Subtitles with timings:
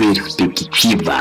[0.00, 1.12] Perspectiva.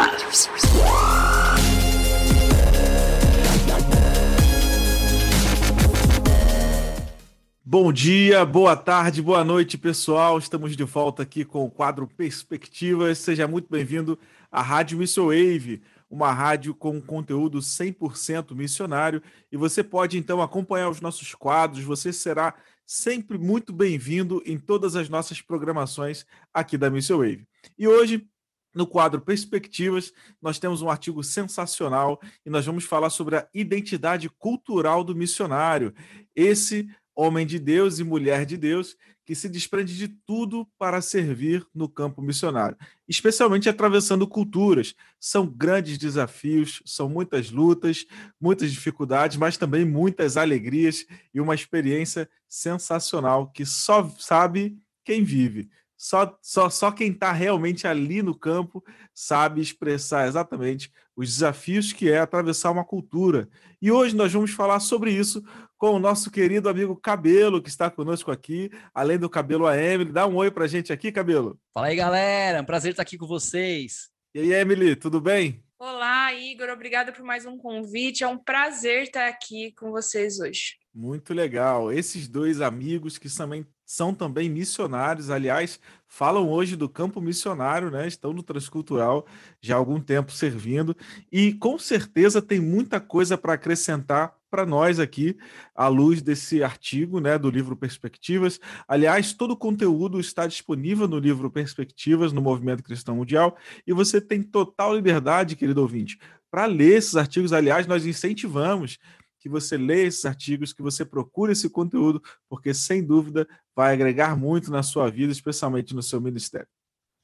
[7.65, 10.39] Bom dia, boa tarde, boa noite, pessoal.
[10.39, 13.17] Estamos de volta aqui com o quadro Perspectivas.
[13.17, 14.17] Seja muito bem-vindo
[14.49, 19.21] à Rádio Missile uma rádio com conteúdo 100% missionário.
[19.51, 21.83] E você pode então acompanhar os nossos quadros.
[21.83, 22.55] Você será
[22.85, 27.47] sempre muito bem-vindo em todas as nossas programações aqui da Missile Wave.
[27.77, 28.25] E hoje
[28.73, 34.29] no quadro Perspectivas, nós temos um artigo sensacional e nós vamos falar sobre a identidade
[34.29, 35.93] cultural do missionário.
[36.35, 38.95] Esse homem de Deus e mulher de Deus,
[39.25, 42.75] que se desprende de tudo para servir no campo missionário,
[43.07, 44.95] especialmente atravessando culturas.
[45.19, 48.07] São grandes desafios, são muitas lutas,
[48.41, 55.69] muitas dificuldades, mas também muitas alegrias e uma experiência sensacional que só sabe quem vive.
[55.99, 58.81] Só, só, só quem está realmente ali no campo
[59.13, 63.49] sabe expressar exatamente os desafios que é atravessar uma cultura.
[63.81, 65.43] E hoje nós vamos falar sobre isso
[65.77, 70.13] com o nosso querido amigo Cabelo, que está conosco aqui, além do Cabelo a Emily.
[70.13, 71.59] Dá um oi para a gente aqui, Cabelo.
[71.73, 72.59] Fala aí, galera.
[72.59, 74.09] É um prazer estar aqui com vocês.
[74.33, 75.61] E aí, Emily, tudo bem?
[75.77, 76.69] Olá, Igor.
[76.69, 78.23] Obrigada por mais um convite.
[78.23, 80.77] É um prazer estar aqui com vocês hoje.
[80.95, 81.91] Muito legal.
[81.91, 88.07] Esses dois amigos que também são também missionários, aliás, falam hoje do campo missionário, né?
[88.07, 89.25] Estão no transcultural
[89.59, 90.95] já há algum tempo servindo
[91.31, 95.35] e com certeza tem muita coisa para acrescentar para nós aqui
[95.73, 98.59] à luz desse artigo, né, do livro Perspectivas.
[98.87, 104.21] Aliás, todo o conteúdo está disponível no livro Perspectivas no Movimento Cristão Mundial e você
[104.21, 106.19] tem total liberdade, querido ouvinte,
[106.51, 107.53] para ler esses artigos.
[107.53, 108.99] Aliás, nós incentivamos
[109.39, 114.37] que você leia esses artigos, que você procure esse conteúdo, porque sem dúvida vai agregar
[114.37, 116.67] muito na sua vida, especialmente no seu ministério.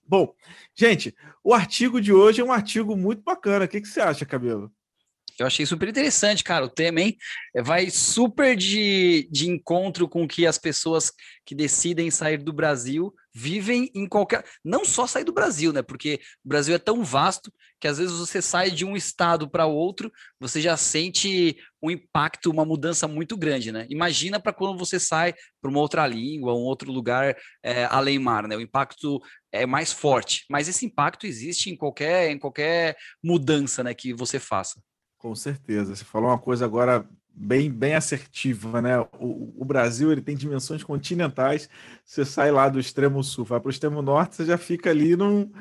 [0.07, 0.33] Bom,
[0.75, 3.65] gente, o artigo de hoje é um artigo muito bacana.
[3.65, 4.71] O que, que você acha, Cabelo?
[5.37, 6.65] Eu achei super interessante, cara.
[6.65, 7.17] O tema, hein?
[7.53, 11.11] É, vai super de, de encontro com que as pessoas
[11.45, 14.45] que decidem sair do Brasil vivem em qualquer.
[14.63, 15.81] Não só sair do Brasil, né?
[15.81, 17.51] Porque o Brasil é tão vasto
[17.81, 20.09] que às vezes você sai de um estado para outro,
[20.39, 23.85] você já sente um impacto, uma mudança muito grande, né?
[23.89, 28.47] Imagina para quando você sai para uma outra língua, um outro lugar é, além mar,
[28.47, 28.55] né?
[28.55, 30.45] O impacto é mais forte.
[30.49, 33.93] Mas esse impacto existe em qualquer, em qualquer mudança, né?
[33.93, 34.81] Que você faça.
[35.25, 35.95] Com certeza.
[35.95, 37.03] Você falou uma coisa agora
[37.33, 38.99] bem, bem assertiva, né?
[39.19, 41.67] O, o, Brasil ele tem dimensões continentais.
[42.05, 45.15] Você sai lá do extremo sul, vai para o extremo norte, você já fica ali
[45.15, 45.51] num,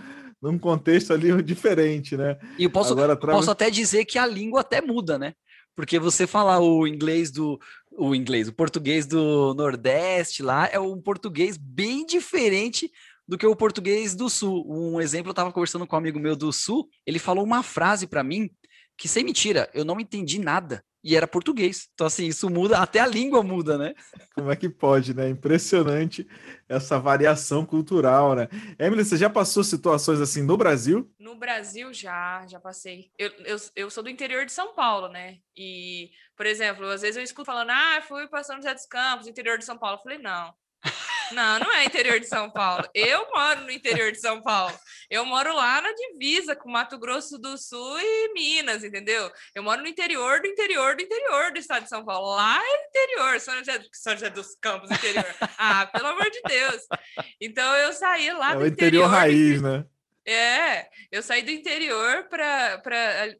[0.42, 2.38] num contexto ali diferente, né?
[2.58, 3.32] E eu posso, agora, tra...
[3.32, 5.32] posso até dizer que a língua até muda, né?
[5.74, 7.58] Porque você falar o inglês do
[7.90, 12.92] o inglês, o português do Nordeste lá é um português bem diferente
[13.26, 14.62] do que o português do Sul.
[14.68, 18.06] Um exemplo, eu estava conversando com um amigo meu do Sul, ele falou uma frase
[18.06, 18.50] para mim
[18.96, 20.84] que sem mentira, eu não entendi nada.
[21.04, 21.90] E era português.
[21.92, 23.94] Então, assim, isso muda, até a língua muda, né?
[24.34, 25.28] Como é que pode, né?
[25.28, 26.26] Impressionante
[26.66, 28.48] essa variação cultural, né?
[28.78, 31.12] Emily, você já passou situações assim no Brasil?
[31.18, 33.10] No Brasil, já, já passei.
[33.18, 35.40] Eu, eu, eu sou do interior de São Paulo, né?
[35.54, 39.58] E, por exemplo, às vezes eu escuto falando, ah, fui passando José dos Campos, interior
[39.58, 39.98] de São Paulo.
[39.98, 40.54] Eu falei, não,
[41.32, 42.88] não, não é interior de São Paulo.
[42.94, 44.74] Eu moro no interior de São Paulo.
[45.10, 49.30] Eu moro lá na divisa com Mato Grosso do Sul e Minas, entendeu?
[49.54, 52.34] Eu moro no interior do interior do interior do estado de São Paulo.
[52.34, 55.26] Lá é interior, São José, São José dos Campos, interior.
[55.58, 56.82] Ah, pelo amor de Deus.
[57.40, 59.04] Então eu saí lá é do interior.
[59.04, 59.84] interior raiz, né?
[60.26, 63.36] É, eu saí do interior para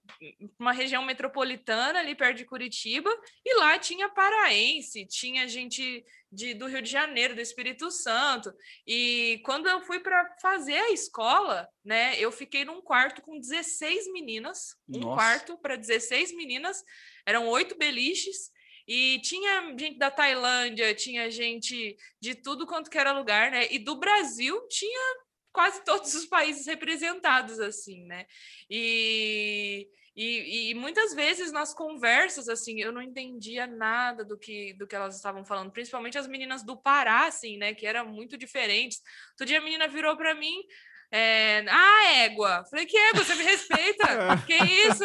[0.58, 3.10] uma região metropolitana ali perto de Curitiba
[3.44, 8.52] e lá tinha paraense, tinha gente de, do Rio de Janeiro, do Espírito Santo.
[8.86, 14.12] E quando eu fui para fazer a escola, né, eu fiquei num quarto com 16
[14.12, 15.06] meninas, Nossa.
[15.06, 16.84] um quarto para 16 meninas,
[17.24, 18.52] eram oito beliches.
[18.86, 23.66] E tinha gente da Tailândia, tinha gente de tudo quanto que era lugar, né?
[23.70, 25.24] E do Brasil tinha
[25.54, 28.26] quase todos os países representados, assim, né?
[28.68, 34.84] E, e, e, muitas vezes nas conversas, assim, eu não entendia nada do que, do
[34.84, 37.72] que elas estavam falando, principalmente as meninas do Pará, assim, né?
[37.72, 39.00] Que eram muito diferentes.
[39.30, 40.56] Outro dia a menina virou para mim.
[41.12, 42.64] É, ah, égua.
[42.68, 43.22] Falei, que égua?
[43.22, 44.06] Você me respeita?
[44.44, 45.04] que isso?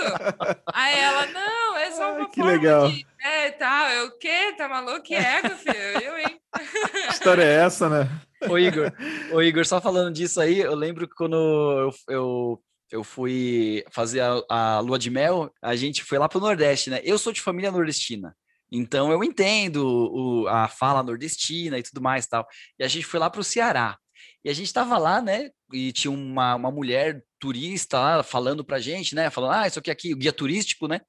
[0.74, 2.90] Aí ela, não, é só uma Ai, que legal.
[2.90, 3.06] de...
[3.22, 4.56] É, tá, eu o quê?
[4.57, 5.04] Tá maluco?
[5.04, 5.78] Que égua, filho?
[5.78, 6.42] Eu, hein?
[6.56, 8.10] Que história é essa, né?
[8.47, 8.94] Ô Igor,
[9.33, 14.21] ô Igor, só falando disso aí, eu lembro que quando eu, eu, eu fui fazer
[14.21, 17.01] a, a, lua de mel, a gente foi lá pro Nordeste, né?
[17.03, 18.36] Eu sou de família nordestina.
[18.71, 22.47] Então eu entendo o, a fala nordestina e tudo mais tal.
[22.77, 23.97] E a gente foi lá para o Ceará.
[24.44, 25.50] E a gente estava lá, né?
[25.74, 29.30] E tinha uma, uma mulher turista lá falando pra gente, né?
[29.30, 31.01] Falando, ah, isso aqui, aqui, o guia turístico, né?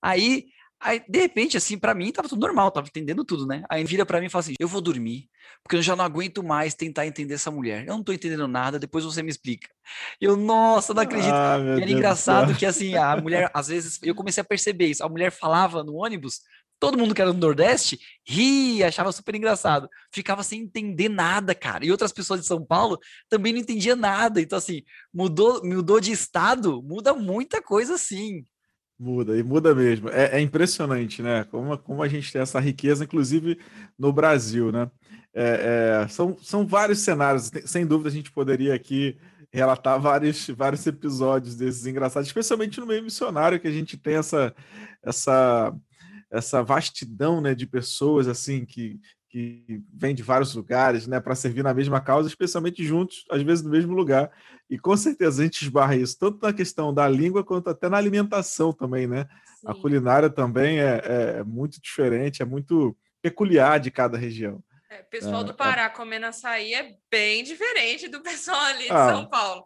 [0.00, 0.46] Aí,
[0.82, 3.62] aí de repente, assim, para mim tava tudo normal, tava entendendo tudo, né?
[3.70, 5.28] Aí vira para mim e fala assim: eu vou dormir,
[5.62, 7.86] porque eu já não aguento mais tentar entender essa mulher.
[7.86, 9.68] Eu não tô entendendo nada, depois você me explica.
[10.20, 11.32] Eu, nossa, não acredito.
[11.32, 15.04] Ah, era Deus engraçado que assim, a mulher, às vezes, eu comecei a perceber isso.
[15.04, 16.40] A mulher falava no ônibus,
[16.82, 17.96] todo mundo que era do Nordeste
[18.26, 19.88] ria, achava super engraçado.
[20.12, 21.86] Ficava sem entender nada, cara.
[21.86, 24.40] E outras pessoas de São Paulo também não entendiam nada.
[24.40, 24.82] Então, assim,
[25.14, 28.44] mudou, mudou de estado, muda muita coisa, sim.
[28.98, 30.08] Muda, e muda mesmo.
[30.08, 31.44] É, é, impressionante, né?
[31.44, 33.58] Como, como a gente tem essa riqueza, inclusive
[33.98, 34.90] no Brasil, né?
[35.34, 37.50] É, é, são, são vários cenários.
[37.64, 39.16] Sem dúvida, a gente poderia aqui
[39.52, 44.54] relatar vários, vários episódios desses engraçados, especialmente no meio missionário, que a gente tem essa,
[45.02, 45.74] essa
[46.32, 48.98] essa vastidão né, de pessoas assim que,
[49.32, 53.64] que vêm de vários lugares né, para servir na mesma causa, especialmente juntos, às vezes
[53.64, 54.30] no mesmo lugar.
[54.68, 57.96] E com certeza a gente esbarra isso, tanto na questão da língua quanto até na
[57.96, 59.06] alimentação também.
[59.06, 59.26] Né?
[59.64, 64.62] A culinária também é, é, muito diferente, é muito peculiar de cada região.
[64.90, 69.08] É, pessoal é, do Pará comendo açaí é bem diferente do pessoal ali de ah,
[69.08, 69.64] São Paulo.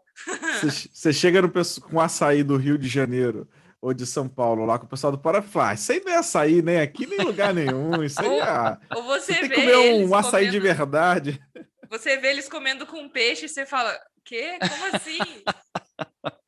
[0.92, 1.50] Você chega no,
[1.90, 3.48] com açaí do Rio de Janeiro
[3.86, 5.76] ou de São Paulo, lá com o pessoal do Paraguai.
[5.76, 8.02] Isso aí não é açaí nem aqui, nem em lugar nenhum.
[8.02, 8.96] Isso aí é.
[8.96, 10.50] Ou você, você tem que comer um açaí comendo...
[10.50, 11.42] de verdade.
[11.88, 14.58] Você vê eles comendo com peixe e você fala: quê?
[14.58, 15.18] Como assim?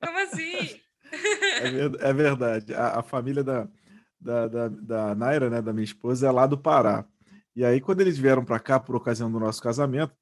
[0.05, 0.81] Como assim?
[1.13, 2.75] É, é verdade.
[2.75, 3.69] A, a família da,
[4.21, 7.05] da, da, da, Naira, né, da minha esposa, é lá do Pará.
[7.55, 10.13] E aí, quando eles vieram para cá por ocasião do nosso casamento,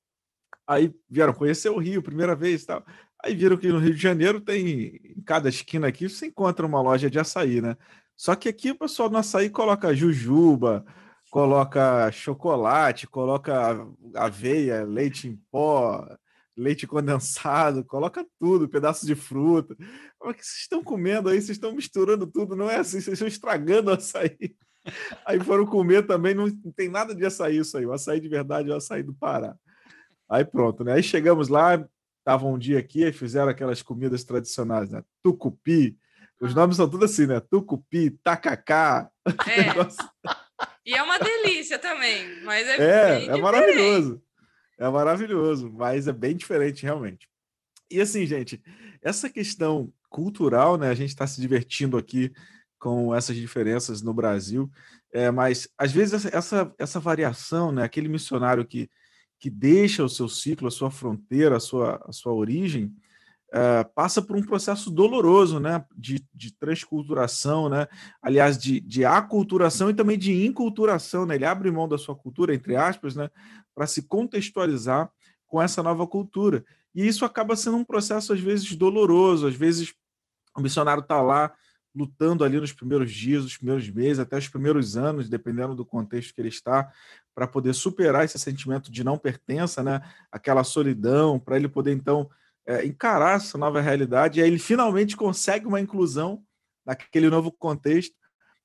[0.67, 2.85] aí vieram conhecer o Rio, primeira vez e tal.
[3.25, 6.81] Aí viram que no Rio de Janeiro tem, em cada esquina aqui, você encontra uma
[6.81, 7.77] loja de açaí, né?
[8.17, 10.85] Só que aqui o pessoal no açaí coloca jujuba,
[11.31, 16.07] coloca chocolate, coloca aveia, leite em pó,
[16.57, 19.77] leite condensado, coloca tudo, pedaço de fruta.
[20.21, 21.37] O que vocês estão comendo aí?
[21.37, 23.01] Vocês estão misturando tudo, não é assim?
[23.01, 24.57] Vocês estão estragando o açaí.
[25.27, 27.85] Aí foram comer também, não tem nada de açaí isso aí.
[27.85, 29.57] O açaí de verdade é o açaí do Pará.
[30.29, 30.93] Aí pronto, né?
[30.93, 31.85] Aí chegamos lá,
[32.27, 35.01] estavam um dia aqui e fizeram aquelas comidas tradicionais, né?
[35.23, 35.97] Tucupi.
[36.41, 36.55] Os ah.
[36.57, 37.39] nomes são tudo assim, né?
[37.39, 39.09] Tucupi, tacacá.
[39.49, 40.91] É.
[40.91, 44.23] e é uma delícia também, mas é É, é maravilhoso.
[44.79, 47.29] É maravilhoso, mas é bem diferente realmente.
[47.91, 48.63] E assim, gente,
[49.03, 50.91] essa questão cultural, né?
[50.91, 52.33] A gente está se divertindo aqui
[52.79, 54.71] com essas diferenças no Brasil,
[55.13, 57.85] é, mas às vezes essa, essa, essa variação, né?
[57.85, 58.91] Aquele missionário que
[59.39, 62.95] que deixa o seu ciclo, a sua fronteira, a sua, a sua origem,
[63.53, 67.87] é, passa por um processo doloroso, né, de, de transculturação, né,
[68.21, 72.55] aliás, de, de aculturação e também de inculturação, né, ele abre mão da sua cultura,
[72.55, 73.31] entre aspas, né,
[73.75, 75.11] para se contextualizar
[75.47, 76.65] com essa nova cultura.
[76.95, 79.95] E isso acaba sendo um processo, às vezes, doloroso, às vezes
[80.57, 81.53] o missionário está lá
[81.97, 86.35] lutando ali nos primeiros dias, nos primeiros meses, até os primeiros anos, dependendo do contexto
[86.35, 86.93] que ele está,
[87.35, 90.03] para poder superar esse sentimento de não pertença, né?
[90.31, 92.29] aquela solidão, para ele poder, então,
[92.67, 94.39] é, encarar essa nova realidade.
[94.39, 96.43] E aí ele finalmente consegue uma inclusão
[96.85, 98.15] naquele novo contexto,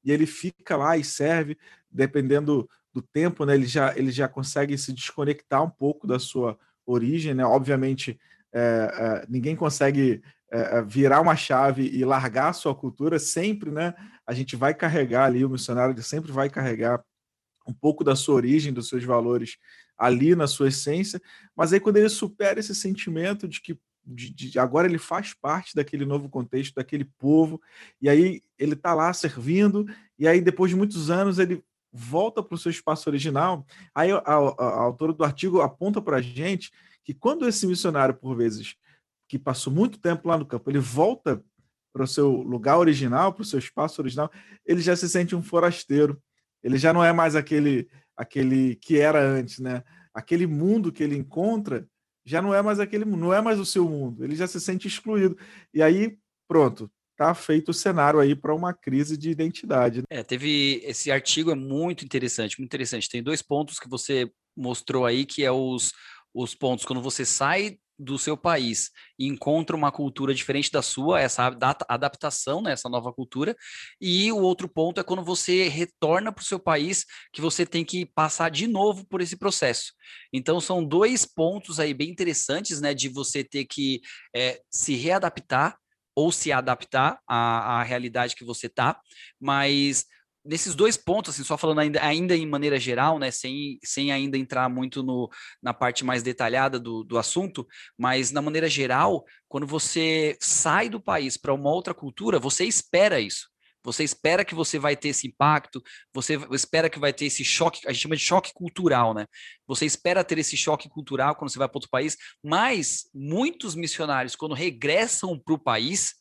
[0.04, 1.57] e ele fica lá e serve,
[1.89, 3.56] dependendo do tempo, né?
[3.56, 7.34] ele, já, ele já consegue se desconectar um pouco da sua origem.
[7.34, 7.45] Né?
[7.45, 8.19] Obviamente,
[8.51, 13.72] é, é, ninguém consegue é, é, virar uma chave e largar a sua cultura, sempre,
[13.72, 13.93] né?
[14.27, 17.01] A gente vai carregar ali, o missionário ele sempre vai carregar
[17.65, 19.58] um pouco da sua origem, dos seus valores
[19.98, 21.22] ali na sua essência,
[21.55, 25.75] mas aí quando ele supera esse sentimento de que de, de, agora ele faz parte
[25.75, 27.62] daquele novo contexto, daquele povo,
[28.01, 29.86] e aí ele está lá servindo,
[30.17, 33.65] e aí depois de muitos anos ele volta para o seu espaço original.
[33.93, 36.72] Aí a, a, a autora do artigo aponta para a gente
[37.03, 38.75] que quando esse missionário, por vezes,
[39.32, 41.42] que passou muito tempo lá no campo, ele volta
[41.94, 44.30] para o seu lugar original, para o seu espaço original,
[44.66, 46.22] ele já se sente um forasteiro.
[46.62, 49.84] Ele já não é mais aquele aquele que era antes, né?
[50.14, 51.88] Aquele mundo que ele encontra
[52.26, 54.22] já não é mais aquele não é mais o seu mundo.
[54.22, 55.38] Ele já se sente excluído.
[55.74, 60.04] E aí, pronto, tá feito o cenário aí para uma crise de identidade.
[60.10, 63.08] É, teve esse artigo é muito interessante, muito interessante.
[63.08, 65.94] Tem dois pontos que você mostrou aí que é os
[66.34, 71.22] os pontos quando você sai do seu país e encontra uma cultura diferente da sua,
[71.22, 71.46] essa
[71.88, 73.55] adaptação, né, essa nova cultura.
[74.00, 77.86] E o outro ponto é quando você retorna para o seu país, que você tem
[77.86, 79.93] que passar de novo por esse processo.
[80.34, 84.01] Então, são dois pontos aí bem interessantes, né, de você ter que
[84.36, 85.77] é, se readaptar
[86.15, 89.00] ou se adaptar à, à realidade que você tá,
[89.39, 90.05] mas
[90.43, 94.38] nesses dois pontos, assim, só falando ainda, ainda em maneira geral, né, sem, sem ainda
[94.38, 95.29] entrar muito no,
[95.62, 97.67] na parte mais detalhada do, do assunto,
[97.98, 103.19] mas na maneira geral, quando você sai do país para uma outra cultura, você espera
[103.19, 103.50] isso.
[103.83, 105.81] Você espera que você vai ter esse impacto,
[106.13, 109.25] você espera que vai ter esse choque, a gente chama de choque cultural, né?
[109.65, 114.36] Você espera ter esse choque cultural quando você vai para outro país, mas muitos missionários,
[114.36, 116.13] quando regressam para o país,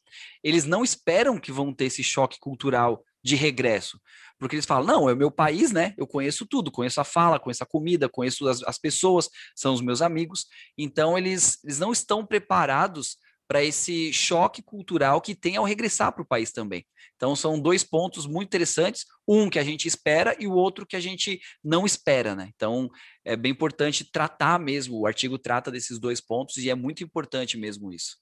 [0.42, 4.00] eles não esperam que vão ter esse choque cultural de regresso.
[4.38, 5.94] Porque eles falam, não, é o meu país, né?
[5.98, 9.82] Eu conheço tudo, conheço a fala, conheço a comida, conheço as, as pessoas, são os
[9.82, 10.46] meus amigos.
[10.78, 16.22] Então, eles, eles não estão preparados para esse choque cultural que tem ao regressar para
[16.22, 16.86] o país também.
[17.16, 20.96] Então, são dois pontos muito interessantes, um que a gente espera e o outro que
[20.96, 22.48] a gente não espera, né?
[22.54, 22.88] Então,
[23.24, 27.58] é bem importante tratar mesmo, o artigo trata desses dois pontos e é muito importante
[27.58, 28.16] mesmo isso.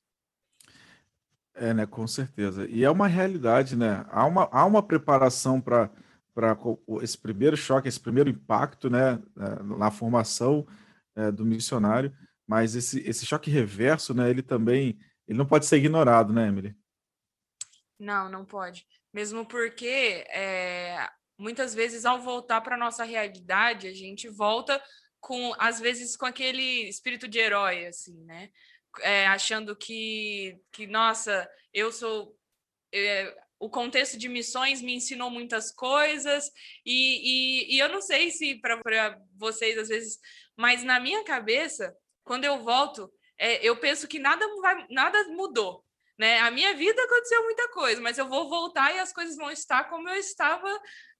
[1.60, 2.66] É, né, com certeza.
[2.68, 4.06] E é uma realidade, né?
[4.10, 5.90] Há uma, há uma preparação para
[7.02, 10.64] esse primeiro choque, esse primeiro impacto, né, é, na formação
[11.16, 15.78] é, do missionário, mas esse, esse choque reverso, né, ele também, ele não pode ser
[15.78, 16.76] ignorado, né, Emily?
[17.98, 18.86] Não, não pode.
[19.12, 24.80] Mesmo porque é, muitas vezes ao voltar para nossa realidade, a gente volta
[25.20, 28.48] com, às vezes, com aquele espírito de herói, assim, né?
[29.00, 32.36] É, achando que, que, nossa, eu sou.
[32.92, 36.50] É, o contexto de missões me ensinou muitas coisas,
[36.86, 38.80] e, e, e eu não sei se para
[39.36, 40.18] vocês às vezes,
[40.56, 45.84] mas na minha cabeça, quando eu volto, é, eu penso que nada, vai, nada mudou.
[46.18, 46.40] Né?
[46.40, 49.84] A minha vida aconteceu muita coisa, mas eu vou voltar e as coisas vão estar
[49.84, 50.68] como eu estava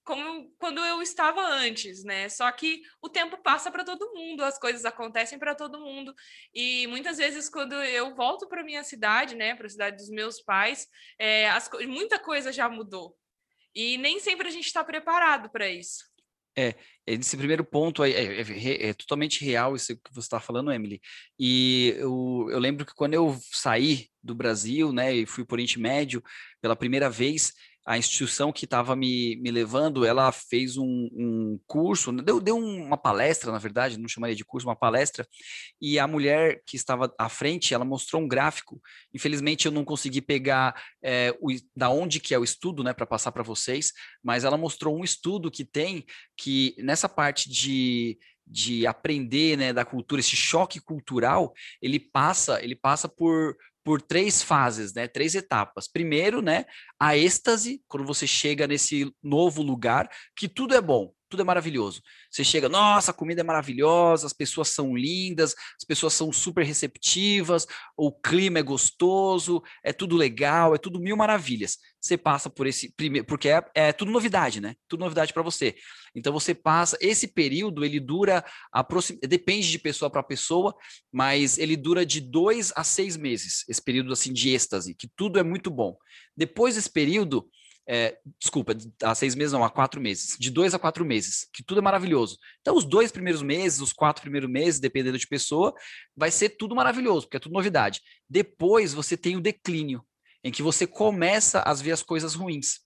[0.03, 2.27] como quando eu estava antes, né?
[2.29, 6.13] Só que o tempo passa para todo mundo, as coisas acontecem para todo mundo.
[6.53, 10.41] E muitas vezes, quando eu volto para minha cidade, né, para a cidade dos meus
[10.41, 10.87] pais,
[11.19, 13.15] é, as, muita coisa já mudou.
[13.75, 16.09] E nem sempre a gente está preparado para isso.
[16.57, 16.75] É,
[17.07, 20.99] esse primeiro ponto é, é, é, totalmente real, isso que você está falando, Emily.
[21.39, 25.55] E eu, eu lembro que quando eu saí do Brasil, né, e fui para o
[25.55, 26.21] Oriente Médio
[26.61, 27.53] pela primeira vez,
[27.89, 32.95] a instituição que estava me, me levando, ela fez um, um curso, deu, deu uma
[32.95, 35.27] palestra, na verdade, não chamaria de curso, uma palestra,
[35.81, 38.79] e a mulher que estava à frente, ela mostrou um gráfico.
[39.11, 43.07] Infelizmente, eu não consegui pegar é, o, da onde que é o estudo, né, para
[43.07, 43.91] passar para vocês,
[44.23, 46.05] mas ela mostrou um estudo que tem
[46.37, 48.19] que nessa parte de
[48.51, 53.55] de aprender, né, da cultura, esse choque cultural, ele passa, ele passa por
[53.89, 55.07] por três fases, né?
[55.07, 55.87] Três etapas.
[55.87, 56.65] Primeiro, né,
[56.99, 62.01] a êxtase, quando você chega nesse novo lugar, que tudo é bom, tudo é maravilhoso.
[62.29, 66.65] Você chega, nossa, a comida é maravilhosa, as pessoas são lindas, as pessoas são super
[66.65, 71.77] receptivas, o clima é gostoso, é tudo legal, é tudo mil maravilhas.
[72.01, 74.75] Você passa por esse primeiro, porque é, é tudo novidade, né?
[74.87, 75.75] Tudo novidade para você.
[76.15, 79.19] Então você passa esse período, ele dura aproxim...
[79.21, 80.73] depende de pessoa para pessoa,
[81.11, 83.65] mas ele dura de dois a seis meses.
[83.67, 85.95] Esse período assim de êxtase, que tudo é muito bom.
[86.35, 87.47] Depois desse período
[87.91, 91.63] é, desculpa, há seis meses não, há quatro meses, de dois a quatro meses, que
[91.63, 92.37] tudo é maravilhoso.
[92.61, 95.73] Então, os dois primeiros meses, os quatro primeiros meses, dependendo de pessoa,
[96.15, 98.01] vai ser tudo maravilhoso, porque é tudo novidade.
[98.29, 100.05] Depois você tem o declínio,
[100.43, 102.81] em que você começa a ver as coisas ruins.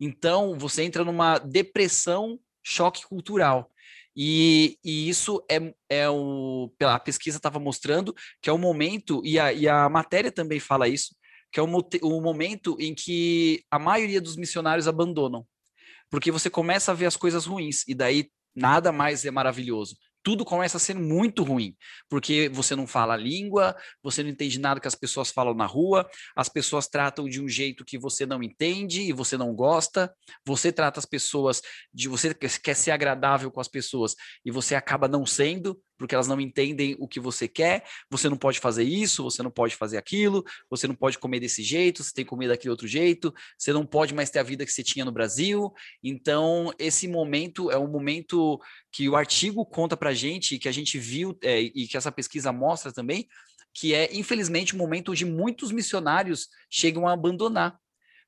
[0.00, 3.70] Então, você entra numa depressão, choque cultural.
[4.16, 6.72] E, e isso é, é o.
[6.80, 10.88] A pesquisa estava mostrando que é o momento, e a, e a matéria também fala
[10.88, 11.14] isso,
[11.56, 11.66] que é o,
[12.02, 15.46] o momento em que a maioria dos missionários abandonam.
[16.10, 19.96] Porque você começa a ver as coisas ruins, e daí nada mais é maravilhoso
[20.26, 21.76] tudo começa a ser muito ruim,
[22.08, 25.66] porque você não fala a língua, você não entende nada que as pessoas falam na
[25.66, 30.12] rua, as pessoas tratam de um jeito que você não entende e você não gosta,
[30.44, 31.62] você trata as pessoas
[31.94, 36.26] de você quer ser agradável com as pessoas e você acaba não sendo, porque elas
[36.26, 39.96] não entendem o que você quer, você não pode fazer isso, você não pode fazer
[39.96, 43.72] aquilo, você não pode comer desse jeito, você tem que comer daquele outro jeito, você
[43.72, 45.72] não pode mais ter a vida que você tinha no Brasil.
[46.02, 48.60] Então, esse momento é um momento
[48.92, 52.52] que o artigo conta para gente, que a gente viu é, e que essa pesquisa
[52.52, 53.26] mostra também,
[53.74, 57.78] que é, infelizmente, um momento onde muitos missionários chegam a abandonar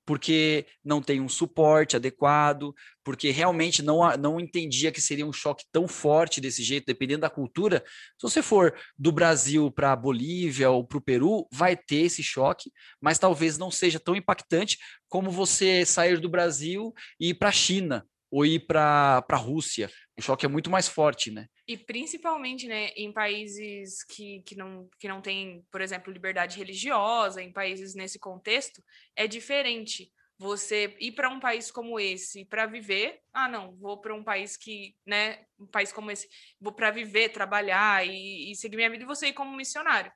[0.09, 2.75] porque não tem um suporte adequado,
[3.05, 7.29] porque realmente não, não entendia que seria um choque tão forte desse jeito, dependendo da
[7.29, 7.85] cultura.
[8.19, 12.23] Se você for do Brasil para a Bolívia ou para o Peru, vai ter esse
[12.23, 14.79] choque, mas talvez não seja tão impactante
[15.11, 19.91] como você sair do Brasil e ir para a China ou ir para a Rússia.
[20.17, 21.47] O choque é muito mais forte, né?
[21.67, 27.43] E principalmente, né, em países que, que, não, que não têm, por exemplo, liberdade religiosa,
[27.43, 28.83] em países nesse contexto,
[29.17, 30.11] é diferente.
[30.39, 33.21] você ir para um país como esse para viver.
[33.33, 36.29] Ah, não, vou para um país que, né, um país como esse,
[36.61, 40.13] vou para viver, trabalhar e, e, seguir minha vida e você ir como missionário.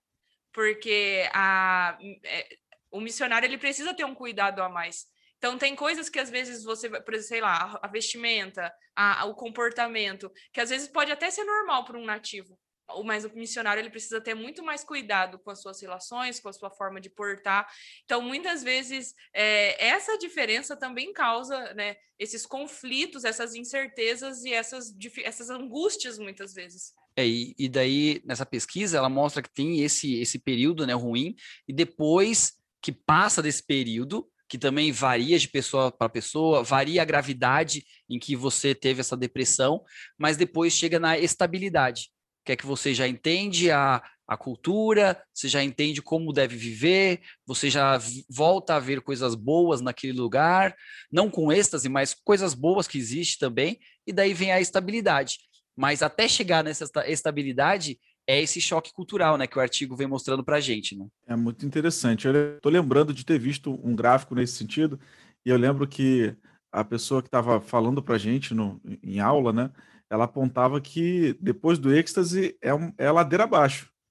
[0.52, 2.48] Porque a, é,
[2.90, 5.06] o missionário ele precisa ter um cuidado a mais.
[5.42, 9.34] Então, tem coisas que às vezes você, por exemplo, sei lá, a vestimenta, a, o
[9.34, 12.56] comportamento, que às vezes pode até ser normal para um nativo,
[13.04, 16.52] mas o missionário ele precisa ter muito mais cuidado com as suas relações, com a
[16.52, 17.66] sua forma de portar.
[18.04, 24.94] Então, muitas vezes, é, essa diferença também causa né, esses conflitos, essas incertezas e essas,
[25.24, 26.92] essas angústias, muitas vezes.
[27.16, 31.34] É, e, e, daí, nessa pesquisa, ela mostra que tem esse, esse período né, ruim,
[31.66, 37.06] e depois que passa desse período, que também varia de pessoa para pessoa, varia a
[37.06, 39.82] gravidade em que você teve essa depressão,
[40.18, 42.10] mas depois chega na estabilidade
[42.44, 47.20] que é que você já entende a, a cultura, você já entende como deve viver,
[47.46, 50.74] você já volta a ver coisas boas naquele lugar,
[51.10, 55.38] não com êxtase, mas coisas boas que existem também, e daí vem a estabilidade.
[55.74, 60.44] Mas até chegar nessa estabilidade, é esse choque cultural, né, que o artigo vem mostrando
[60.44, 61.06] para a gente, né?
[61.26, 62.26] É muito interessante.
[62.26, 64.98] Eu estou lembrando de ter visto um gráfico nesse sentido,
[65.44, 66.34] e eu lembro que
[66.70, 69.70] a pessoa que estava falando para a gente no, em aula, né,
[70.08, 73.90] ela apontava que depois do êxtase é, um, é ladeira abaixo.
[73.90, 73.92] Né?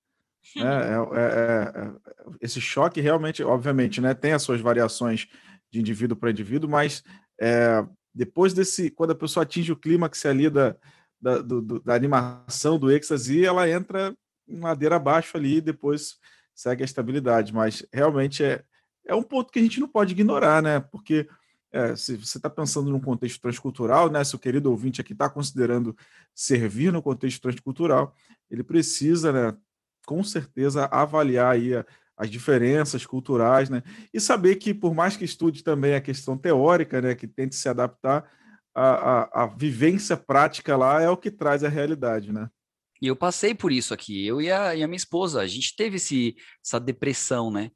[0.56, 1.92] É, é, é, é,
[2.42, 5.28] esse choque realmente, obviamente, né, tem as suas variações
[5.72, 7.04] de indivíduo para indivíduo, mas
[7.40, 10.76] é, depois desse, quando a pessoa atinge o clímax ali da,
[11.22, 14.16] da, do, da animação do êxtase, ela entra
[14.48, 16.18] em ladeira abaixo ali e depois
[16.56, 17.54] segue a estabilidade.
[17.54, 18.64] Mas realmente é,
[19.06, 20.80] é um ponto que a gente não pode ignorar, né?
[20.80, 21.28] Porque
[21.72, 25.30] é, se você está pensando num contexto transcultural, né, se o querido ouvinte aqui está
[25.30, 25.96] considerando
[26.36, 28.14] servir no contexto transcultural,
[28.50, 29.58] ele precisa, né,
[30.06, 31.86] com certeza, avaliar aí a,
[32.18, 33.82] as diferenças culturais, né,
[34.14, 37.70] e saber que, por mais que estude também a questão teórica, né, que tente se
[37.70, 38.30] adaptar,
[38.74, 42.50] a, a, a vivência prática lá é o que traz a realidade, né.
[43.02, 45.76] E eu passei por isso aqui, eu e a, e a minha esposa, a gente
[45.76, 47.72] teve esse, essa depressão, né?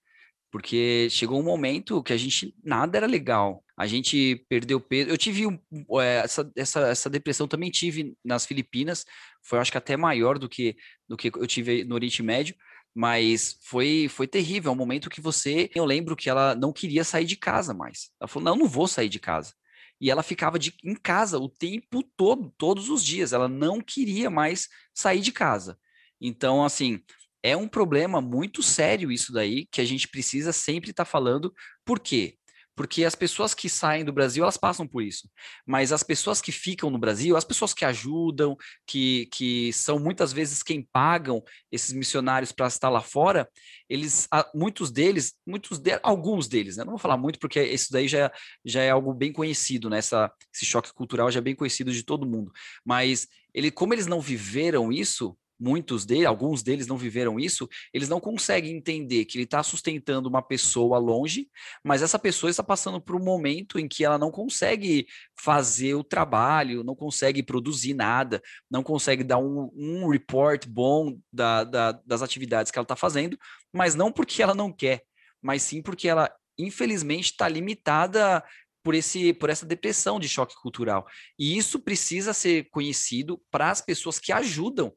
[0.52, 5.10] Porque chegou um momento que a gente nada era legal a gente perdeu peso.
[5.10, 5.60] Eu tive um,
[6.00, 9.06] é, essa, essa, essa depressão também tive nas Filipinas,
[9.44, 10.76] foi acho que até maior do que
[11.08, 12.56] do que eu tive no Oriente Médio,
[12.94, 14.70] mas foi foi terrível.
[14.70, 18.10] É um momento que você, eu lembro que ela não queria sair de casa mais.
[18.20, 19.54] Ela falou: "Não, não vou sair de casa".
[20.00, 23.34] E ela ficava de, em casa o tempo todo, todos os dias.
[23.34, 25.78] Ela não queria mais sair de casa.
[26.20, 27.02] Então, assim,
[27.44, 31.54] é um problema muito sério isso daí que a gente precisa sempre estar tá falando.
[31.86, 32.38] Por quê?
[32.76, 35.30] Porque as pessoas que saem do Brasil, elas passam por isso.
[35.66, 40.34] Mas as pessoas que ficam no Brasil, as pessoas que ajudam, que, que são muitas
[40.34, 43.50] vezes quem pagam esses missionários para estar lá fora,
[43.90, 46.84] eles, muitos deles, muitos de, alguns deles, né?
[46.84, 48.32] Não vou falar muito porque isso daí já,
[48.64, 50.00] já é algo bem conhecido, né?
[50.00, 52.52] Essa, esse choque cultural já é bem conhecido de todo mundo.
[52.84, 58.10] Mas ele, como eles não viveram isso, muitos deles, alguns deles não viveram isso, eles
[58.10, 61.50] não conseguem entender que ele está sustentando uma pessoa longe,
[61.84, 65.08] mas essa pessoa está passando por um momento em que ela não consegue
[65.40, 71.64] fazer o trabalho, não consegue produzir nada, não consegue dar um, um report bom da,
[71.64, 73.38] da, das atividades que ela está fazendo,
[73.74, 75.04] mas não porque ela não quer,
[75.42, 78.44] mas sim porque ela, infelizmente, está limitada
[78.86, 81.08] por, esse, por essa depressão de choque cultural.
[81.40, 84.94] E isso precisa ser conhecido para as pessoas que ajudam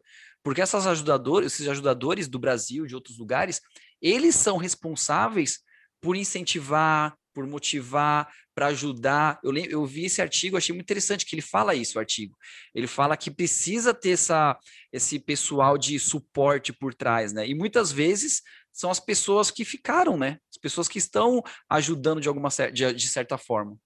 [0.48, 3.60] porque essas ajudadoras, esses ajudadores do Brasil, de outros lugares,
[4.00, 5.58] eles são responsáveis
[6.00, 9.38] por incentivar, por motivar, para ajudar.
[9.44, 12.34] Eu, eu vi esse artigo, achei muito interessante que ele fala isso, o artigo.
[12.74, 14.58] Ele fala que precisa ter essa,
[14.90, 17.46] esse pessoal de suporte por trás, né?
[17.46, 18.40] E muitas vezes
[18.72, 20.38] são as pessoas que ficaram, né?
[20.50, 23.76] As pessoas que estão ajudando de alguma de, de certa forma.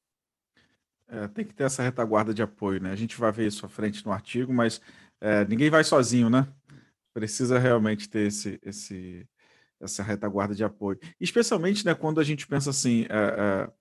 [1.09, 2.93] É, tem que ter essa retaguarda de apoio, né?
[2.93, 4.81] A gente vai ver isso à frente no artigo, mas
[5.23, 6.49] é, ninguém vai sozinho, né?
[7.15, 9.25] Precisa realmente ter esse, esse,
[9.81, 10.99] essa retaguarda de apoio.
[11.21, 13.73] Especialmente né, quando a gente pensa assim, é, é,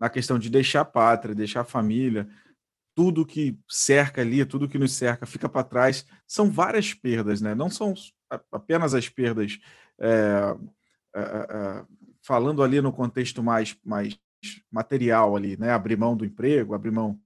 [0.00, 2.28] na questão de deixar a pátria, deixar a família,
[2.96, 7.54] tudo que cerca ali, tudo que nos cerca fica para trás, são várias perdas, né?
[7.54, 7.94] Não são
[8.50, 9.56] apenas as perdas,
[10.00, 10.56] é,
[11.14, 11.84] é, é,
[12.22, 14.18] falando ali no contexto mais, mais
[14.68, 15.70] material ali, né?
[15.70, 17.20] Abrir mão do emprego, abrir mão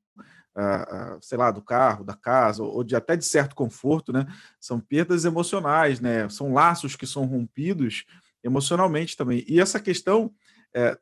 [1.21, 4.27] sei lá, do carro, da casa, ou de até de certo conforto, né?
[4.61, 6.29] São perdas emocionais, né?
[6.29, 8.05] São laços que são rompidos
[8.45, 9.45] emocionalmente também.
[9.49, 10.33] E essa questão
[10.75, 10.99] é,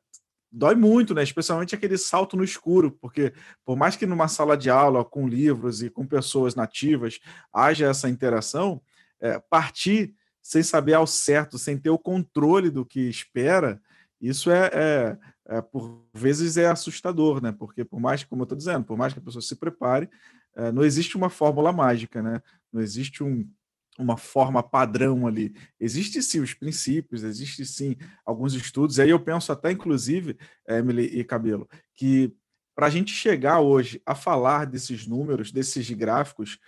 [0.51, 1.23] dói muito, né?
[1.23, 3.33] Especialmente aquele salto no escuro, porque
[3.65, 7.19] por mais que numa sala de aula com livros e com pessoas nativas
[7.53, 8.81] haja essa interação,
[9.21, 13.81] é, partir sem saber ao certo, sem ter o controle do que espera,
[14.21, 15.19] Isso é, é,
[15.51, 17.51] é, por vezes é assustador, né?
[17.51, 20.09] Porque por mais, como eu estou dizendo, por mais que a pessoa se prepare,
[20.55, 22.41] é, não existe uma fórmula mágica, né?
[22.73, 23.51] Não existe um,
[23.99, 25.53] uma forma padrão ali.
[25.79, 28.99] Existem sim os princípios, existe sim alguns estudos.
[28.99, 32.33] E aí eu penso até, inclusive, Emily e Cabelo, que
[32.73, 36.61] para a gente chegar hoje a falar desses números, desses gráficos,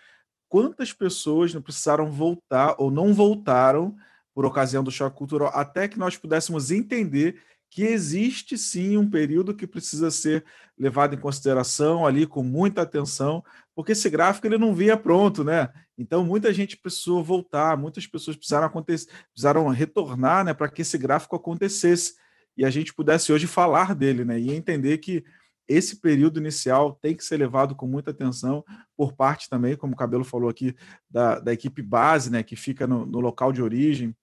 [0.49, 3.97] quantas pessoas não precisaram voltar ou não voltaram
[4.35, 7.41] por ocasião do choque cultural, até que nós pudéssemos entender
[7.73, 10.45] que existe sim um período que precisa ser
[10.79, 13.43] levado em consideração ali com muita atenção,
[13.75, 15.71] porque esse gráfico ele não vinha pronto, né?
[15.97, 20.99] Então muita gente precisou voltar, muitas pessoas precisaram acontecer, precisaram retornar, né, para que esse
[20.99, 22.15] gráfico acontecesse
[22.59, 25.25] e a gente pudesse hoje falar dele, né, e entender que
[25.67, 28.63] esse período inicial tem que ser levado com muita atenção
[28.95, 30.77] por parte também, como o Cabelo falou aqui,
[31.11, 34.15] da, da equipe base, né, que fica no, no local de origem,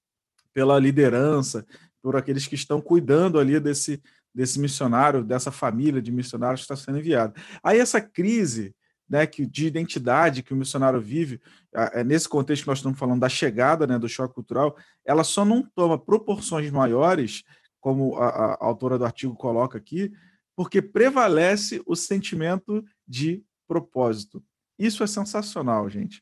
[0.53, 1.65] pela liderança,
[2.01, 4.01] por aqueles que estão cuidando ali desse,
[4.33, 7.33] desse missionário, dessa família de missionários que está sendo enviado.
[7.63, 8.75] Aí essa crise
[9.09, 11.41] né, que, de identidade que o missionário vive,
[11.73, 15.43] é nesse contexto que nós estamos falando da chegada né, do choque cultural, ela só
[15.43, 17.43] não toma proporções maiores,
[17.79, 20.11] como a, a autora do artigo coloca aqui,
[20.55, 24.43] porque prevalece o sentimento de propósito.
[24.77, 26.21] Isso é sensacional, gente.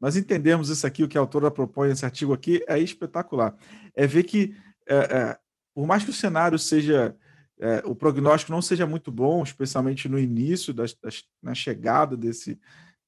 [0.00, 3.56] Nós entendemos isso aqui, o que a autora propõe nesse artigo aqui, é espetacular.
[3.94, 4.54] É ver que,
[4.88, 5.38] é, é,
[5.74, 7.14] por mais que o cenário seja,
[7.60, 12.58] é, o prognóstico não seja muito bom, especialmente no início, das, das, na chegada desse,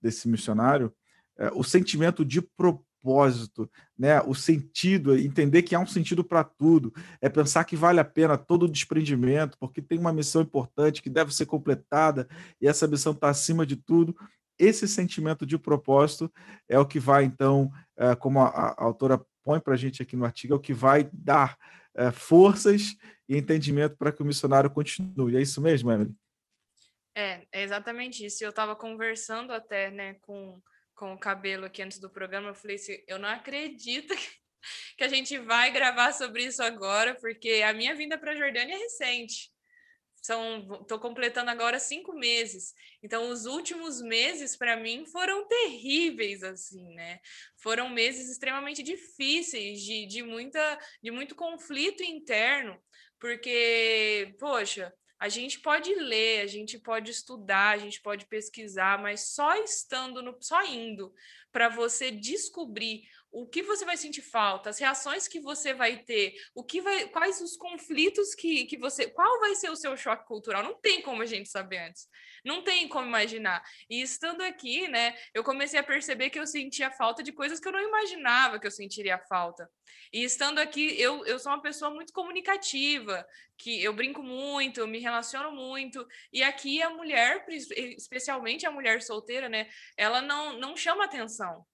[0.01, 0.93] desse missionário,
[1.39, 6.93] é, o sentimento de propósito, né, o sentido, entender que há um sentido para tudo,
[7.21, 11.09] é pensar que vale a pena todo o desprendimento, porque tem uma missão importante que
[11.09, 12.29] deve ser completada
[12.61, 14.15] e essa missão está acima de tudo
[14.61, 16.31] esse sentimento de propósito
[16.69, 17.73] é o que vai, então,
[18.19, 21.57] como a autora põe para a gente aqui no artigo, é o que vai dar
[21.95, 22.97] é, forças
[23.29, 25.37] e entendimento para que o missionário continue.
[25.37, 26.15] É isso mesmo, Emily?
[27.15, 28.43] É, é exatamente isso.
[28.45, 30.61] Eu estava conversando até né, com,
[30.95, 34.15] com o cabelo aqui antes do programa, eu falei assim, eu não acredito
[34.97, 38.75] que a gente vai gravar sobre isso agora, porque a minha vinda para a Jordânia
[38.75, 39.51] é recente
[40.21, 42.75] são estou completando agora cinco meses.
[43.03, 47.21] Então os últimos meses para mim foram terríveis assim né?
[47.57, 52.79] Foram meses extremamente difíceis de, de muita de muito conflito interno
[53.19, 59.35] porque poxa a gente pode ler, a gente pode estudar, a gente pode pesquisar, mas
[59.35, 61.13] só estando no, só indo
[61.53, 66.35] para você descobrir o que você vai sentir falta, as reações que você vai ter,
[66.55, 70.27] o que vai, quais os conflitos que, que você, qual vai ser o seu choque
[70.27, 70.63] cultural?
[70.63, 72.09] Não tem como a gente saber antes.
[72.45, 73.63] Não tem como imaginar.
[73.89, 77.69] E estando aqui, né, eu comecei a perceber que eu sentia falta de coisas que
[77.69, 79.71] eu não imaginava que eu sentiria falta.
[80.13, 83.25] E estando aqui, eu, eu sou uma pessoa muito comunicativa,
[83.57, 86.07] que eu brinco muito, eu me relaciono muito.
[86.33, 87.45] E aqui a mulher,
[87.97, 91.65] especialmente a mulher solteira, né, ela não, não chama atenção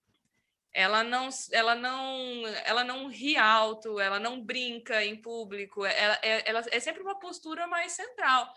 [0.77, 6.47] ela não, ela não, ela não ri alto, ela não brinca em público, ela, é,
[6.47, 8.47] ela é sempre uma postura mais central.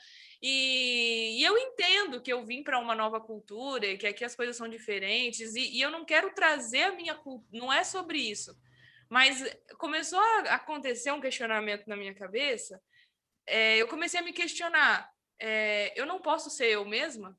[0.43, 4.55] E, e eu entendo que eu vim para uma nova cultura, que aqui as coisas
[4.55, 8.55] são diferentes, e, e eu não quero trazer a minha cultura, não é sobre isso.
[9.09, 9.43] Mas
[9.79, 12.83] começou a acontecer um questionamento na minha cabeça,
[13.47, 17.35] é, eu comecei a me questionar, é, eu não posso ser eu mesma?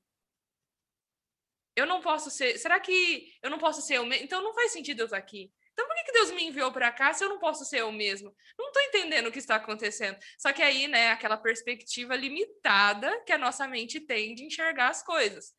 [1.75, 2.57] Eu não posso ser.
[2.57, 4.25] Será que eu não posso ser eu mesmo?
[4.25, 5.51] Então não faz sentido eu estar aqui.
[5.73, 7.91] Então por que, que Deus me enviou para cá se eu não posso ser eu
[7.91, 8.34] mesmo?
[8.60, 10.17] Não estou entendendo o que está acontecendo.
[10.38, 15.01] Só que aí, né, aquela perspectiva limitada que a nossa mente tem de enxergar as
[15.01, 15.53] coisas.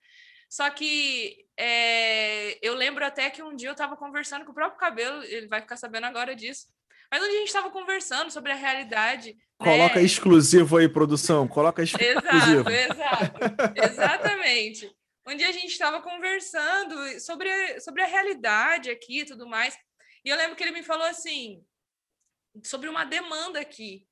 [0.50, 4.78] Só que é, eu lembro até que um dia eu estava conversando com o próprio
[4.78, 6.66] cabelo, ele vai ficar sabendo agora disso.
[7.10, 9.34] Mas onde a gente estava conversando sobre a realidade.
[9.58, 10.02] Coloca né?
[10.02, 11.48] exclusivo aí, produção.
[11.48, 12.68] Coloca exclusivo.
[12.68, 13.72] Exato, exato.
[13.76, 14.94] Exatamente
[15.26, 19.76] onde a gente estava conversando sobre, sobre a realidade aqui e tudo mais.
[20.24, 21.64] E eu lembro que ele me falou assim,
[22.64, 24.06] sobre uma demanda aqui,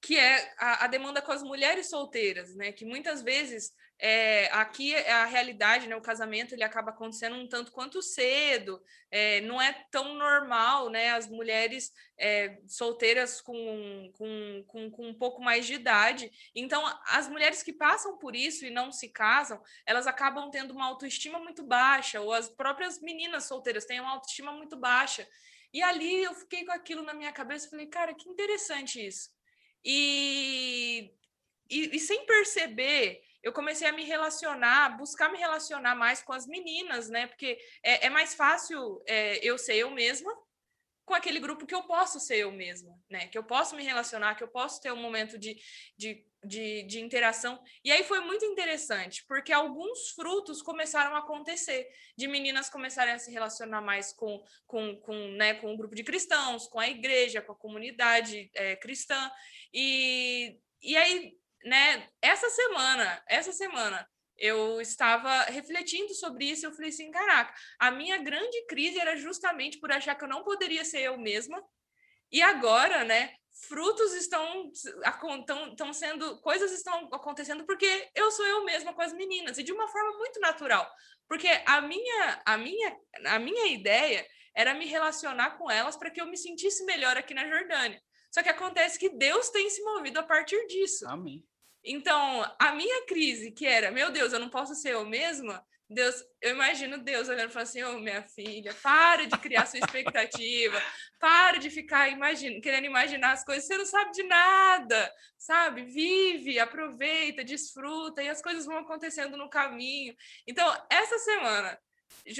[0.00, 2.72] que é a, a demanda com as mulheres solteiras, né?
[2.72, 5.96] Que muitas vezes é, aqui é a realidade, né?
[5.96, 11.10] O casamento ele acaba acontecendo um tanto quanto cedo, é, não é tão normal, né?
[11.10, 16.30] As mulheres é, solteiras com, com, com, com, um pouco mais de idade.
[16.54, 20.86] Então, as mulheres que passam por isso e não se casam, elas acabam tendo uma
[20.86, 25.26] autoestima muito baixa, ou as próprias meninas solteiras têm uma autoestima muito baixa.
[25.72, 29.30] E ali eu fiquei com aquilo na minha cabeça, falei, cara, que interessante isso.
[29.84, 31.12] E,
[31.70, 36.46] e, e sem perceber eu comecei a me relacionar, buscar me relacionar mais com as
[36.46, 37.26] meninas, né?
[37.26, 40.34] Porque é, é mais fácil é, eu ser eu mesma
[41.04, 43.28] com aquele grupo que eu posso ser eu mesma, né?
[43.28, 45.58] Que eu posso me relacionar, que eu posso ter um momento de,
[45.94, 47.62] de, de, de, interação.
[47.84, 53.18] E aí foi muito interessante, porque alguns frutos começaram a acontecer, de meninas começarem a
[53.18, 56.88] se relacionar mais com, com, com, né, com o um grupo de cristãos, com a
[56.88, 59.30] igreja, com a comunidade é, cristã.
[59.70, 66.90] E, e aí, né, essa semana, essa semana, eu estava refletindo sobre isso, eu falei
[66.90, 71.02] assim, caraca, a minha grande crise era justamente por achar que eu não poderia ser
[71.02, 71.62] eu mesma.
[72.30, 73.34] E agora, né,
[73.68, 74.70] frutos estão
[75.70, 79.72] estão sendo, coisas estão acontecendo porque eu sou eu mesma com as meninas e de
[79.72, 80.90] uma forma muito natural.
[81.28, 82.96] Porque a minha a minha
[83.26, 87.34] a minha ideia era me relacionar com elas para que eu me sentisse melhor aqui
[87.34, 88.02] na Jordânia.
[88.32, 91.06] Só que acontece que Deus tem se movido a partir disso.
[91.08, 91.44] Amém.
[91.84, 96.24] Então, a minha crise, que era, meu Deus, eu não posso ser eu mesma, Deus,
[96.40, 99.78] eu imagino Deus olhando e falando assim: Ô oh, minha filha, para de criar sua
[99.78, 100.82] expectativa,
[101.20, 105.84] para de ficar imagina, querendo imaginar as coisas, você não sabe de nada, sabe?
[105.84, 110.16] Vive, aproveita, desfruta, e as coisas vão acontecendo no caminho.
[110.46, 111.78] Então, essa semana,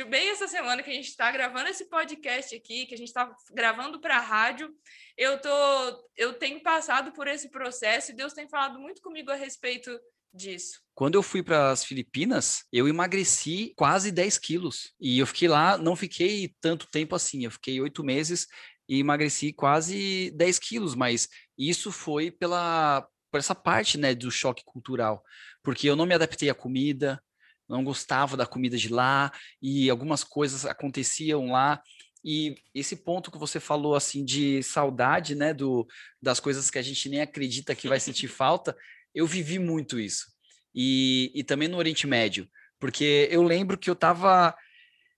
[0.08, 3.34] bem essa semana que a gente está gravando esse podcast aqui, que a gente está
[3.52, 4.74] gravando para a rádio,
[5.16, 9.34] eu tô, eu tenho passado por esse processo e Deus tem falado muito comigo a
[9.34, 9.90] respeito
[10.32, 10.80] disso.
[10.94, 14.92] Quando eu fui para as Filipinas, eu emagreci quase 10 quilos.
[15.00, 18.46] E eu fiquei lá, não fiquei tanto tempo assim, eu fiquei oito meses
[18.88, 24.62] e emagreci quase 10 quilos, mas isso foi pela por essa parte né, do choque
[24.64, 25.20] cultural,
[25.60, 27.20] porque eu não me adaptei à comida,
[27.68, 31.82] não gostava da comida de lá e algumas coisas aconteciam lá
[32.24, 35.86] e esse ponto que você falou assim de saudade, né, do,
[36.22, 38.74] das coisas que a gente nem acredita que vai sentir falta,
[39.14, 40.32] eu vivi muito isso.
[40.74, 42.48] E, e também no Oriente Médio,
[42.80, 44.56] porque eu lembro que eu tava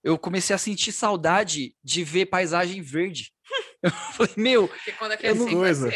[0.03, 3.33] eu comecei a sentir saudade de ver paisagem verde.
[3.83, 4.71] Eu falei, meu,
[5.21, 5.89] é eu não, coisa.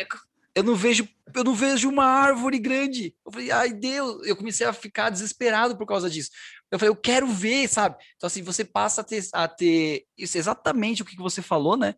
[0.55, 3.15] Eu não vejo eu não vejo uma árvore grande.
[3.25, 6.29] Eu falei, ai Deus, eu comecei a ficar desesperado por causa disso.
[6.69, 7.95] Eu falei, eu quero ver, sabe?
[8.15, 11.95] Então, assim, você passa a ter, a ter isso, exatamente o que você falou, né?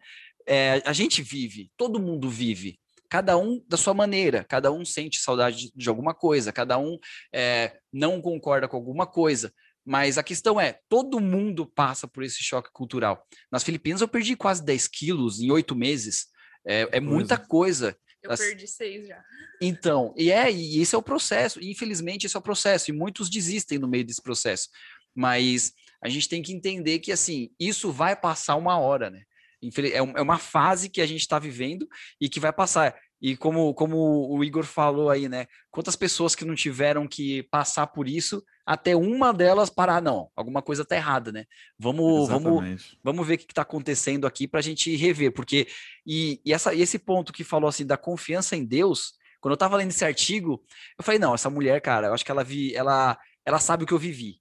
[0.48, 5.20] É, a gente vive, todo mundo vive, cada um da sua maneira, cada um sente
[5.20, 6.98] saudade de, de alguma coisa, cada um
[7.34, 9.54] é, não concorda com alguma coisa.
[9.86, 13.26] Mas a questão é, todo mundo passa por esse choque cultural.
[13.52, 16.28] Nas Filipinas eu perdi quase 10 quilos em oito meses.
[16.66, 17.96] É, é muita coisa.
[18.24, 18.40] Eu As...
[18.40, 19.24] perdi seis já.
[19.62, 21.60] Então, e é, e esse é o processo.
[21.62, 22.90] infelizmente, esse é o processo.
[22.90, 24.70] E muitos desistem no meio desse processo.
[25.14, 29.24] Mas a gente tem que entender que, assim, isso vai passar uma hora, né?
[29.62, 31.88] É, é uma fase que a gente está vivendo
[32.20, 32.96] e que vai passar.
[33.22, 35.48] E como, como o Igor falou aí, né?
[35.72, 40.62] Quantas pessoas que não tiveram que passar por isso até uma delas parar, não, alguma
[40.62, 41.46] coisa tá errada, né?
[41.78, 45.68] Vamos, vamos, vamos ver o que está acontecendo aqui para a gente rever, porque
[46.06, 49.76] e, e, essa, esse ponto que falou assim da confiança em Deus, quando eu estava
[49.76, 50.64] lendo esse artigo,
[50.98, 53.88] eu falei, não, essa mulher, cara, eu acho que ela vi, ela, ela sabe o
[53.88, 54.40] que eu vivi.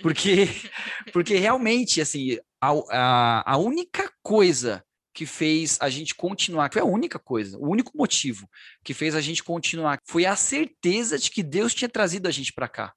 [0.00, 0.46] Porque,
[1.12, 6.82] porque realmente, assim, a, a, a única coisa que fez a gente continuar, que foi
[6.82, 8.48] a única coisa, o único motivo
[8.84, 12.52] que fez a gente continuar, foi a certeza de que Deus tinha trazido a gente
[12.52, 12.94] para cá.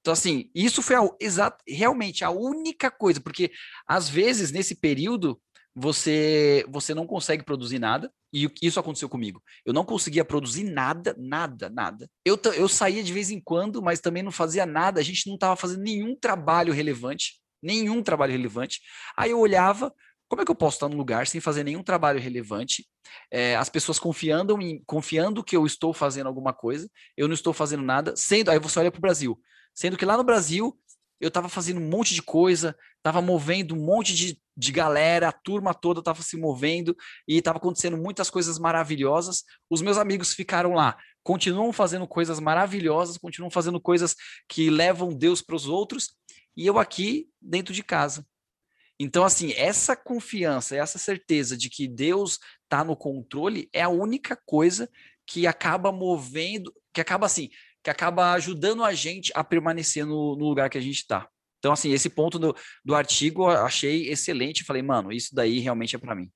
[0.00, 3.50] Então, assim, isso foi a, exato, realmente a única coisa, porque
[3.86, 5.40] às vezes nesse período
[5.74, 9.42] você você não consegue produzir nada, e isso aconteceu comigo.
[9.64, 12.08] Eu não conseguia produzir nada, nada, nada.
[12.24, 15.34] Eu, eu saía de vez em quando, mas também não fazia nada, a gente não
[15.34, 18.80] estava fazendo nenhum trabalho relevante, nenhum trabalho relevante.
[19.16, 19.92] Aí eu olhava,
[20.28, 22.86] como é que eu posso estar num lugar sem fazer nenhum trabalho relevante?
[23.32, 27.52] É, as pessoas confiando em, confiando que eu estou fazendo alguma coisa, eu não estou
[27.52, 28.50] fazendo nada, sendo.
[28.50, 29.36] Aí você olha para o Brasil,
[29.80, 30.76] sendo que lá no Brasil
[31.20, 35.32] eu estava fazendo um monte de coisa, estava movendo um monte de, de galera, a
[35.32, 36.96] turma toda estava se movendo
[37.28, 39.44] e estava acontecendo muitas coisas maravilhosas.
[39.68, 44.16] Os meus amigos ficaram lá, continuam fazendo coisas maravilhosas, continuam fazendo coisas
[44.48, 46.14] que levam Deus para os outros,
[46.56, 48.26] e eu aqui dentro de casa
[49.02, 54.38] então, assim, essa confiança, essa certeza de que Deus está no controle é a única
[54.44, 54.90] coisa
[55.26, 57.48] que acaba movendo, que acaba assim,
[57.82, 61.28] que acaba ajudando a gente a permanecer no, no lugar que a gente está.
[61.58, 64.64] Então, assim, esse ponto do, do artigo eu achei excelente.
[64.64, 66.30] Falei, mano, isso daí realmente é para mim.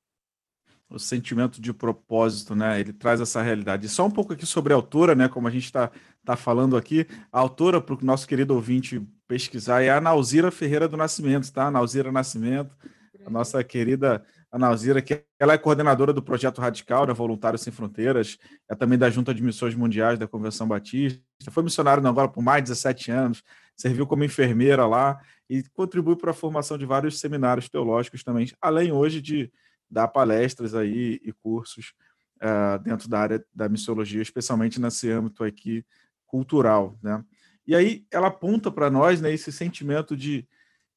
[0.88, 2.78] O sentimento de propósito, né?
[2.78, 3.86] Ele traz essa realidade.
[3.86, 5.28] E só um pouco aqui sobre a autora, né?
[5.28, 5.90] Como a gente está
[6.24, 10.86] tá falando aqui, a autora, para o nosso querido ouvinte pesquisar, é a Nauzira Ferreira
[10.86, 11.70] do Nascimento, tá?
[11.70, 12.76] Nauzira Nascimento,
[13.24, 14.24] a nossa querida
[14.58, 18.38] Nauzira, que ela é coordenadora do Projeto Radical, né, Voluntários Sem Fronteiras,
[18.68, 22.62] é também da Junta de Missões Mundiais da Convenção Batista, foi missionária agora por mais
[22.62, 23.42] de 17 anos,
[23.76, 28.92] serviu como enfermeira lá e contribui para a formação de vários seminários teológicos também, além
[28.92, 29.52] hoje de
[29.90, 31.92] dar palestras aí e cursos
[32.36, 35.84] uh, dentro da área da missiologia, especialmente nesse âmbito aqui
[36.26, 37.24] cultural, né?
[37.66, 40.46] E aí ela aponta para nós né, esse sentimento de,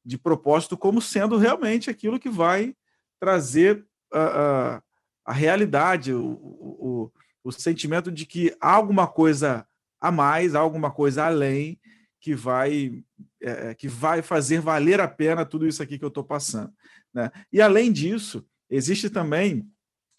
[0.04, 2.76] de propósito como sendo realmente aquilo que vai
[3.20, 4.82] trazer a, a,
[5.26, 7.12] a realidade, o, o,
[7.44, 9.66] o sentimento de que há alguma coisa
[10.00, 11.80] a mais, há alguma coisa além
[12.20, 13.04] que vai
[13.42, 16.74] é, que vai fazer valer a pena tudo isso aqui que eu estou passando.
[17.14, 17.32] Né?
[17.52, 19.68] E além disso, existe também,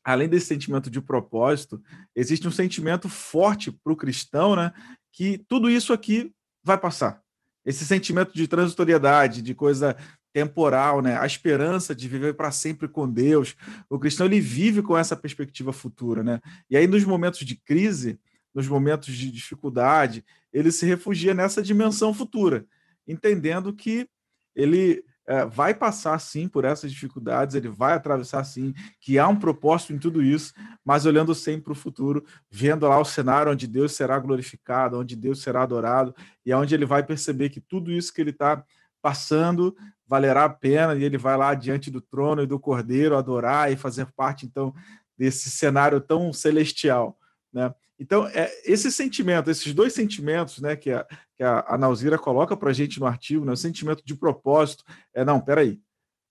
[0.05, 1.83] além desse sentimento de propósito,
[2.15, 4.73] existe um sentimento forte para o cristão, né?
[5.13, 6.33] Que tudo isso aqui
[6.63, 7.21] vai passar.
[7.65, 9.97] Esse sentimento de transitoriedade, de coisa
[10.33, 11.19] temporal, né?
[11.19, 13.57] A esperança de viver para sempre com Deus.
[13.88, 16.41] O cristão ele vive com essa perspectiva futura, né?
[16.71, 18.19] E aí nos momentos de crise,
[18.55, 22.67] nos momentos de dificuldade, ele se refugia nessa dimensão futura,
[23.07, 24.09] entendendo que
[24.55, 29.37] ele é, vai passar sim por essas dificuldades, ele vai atravessar sim, que há um
[29.37, 33.67] propósito em tudo isso, mas olhando sempre para o futuro, vendo lá o cenário onde
[33.67, 36.14] Deus será glorificado, onde Deus será adorado,
[36.47, 38.64] e onde ele vai perceber que tudo isso que ele está
[39.03, 39.77] passando
[40.09, 43.77] valerá a pena, e ele vai lá diante do trono e do cordeiro adorar e
[43.77, 44.75] fazer parte, então,
[45.16, 47.18] desse cenário tão celestial.
[47.53, 47.73] Né?
[47.99, 52.57] Então, é, esse sentimento, esses dois sentimentos né, que, a, que a, a Nauzira coloca
[52.57, 55.81] para a gente no artigo, né, o sentimento de propósito, é, não, peraí,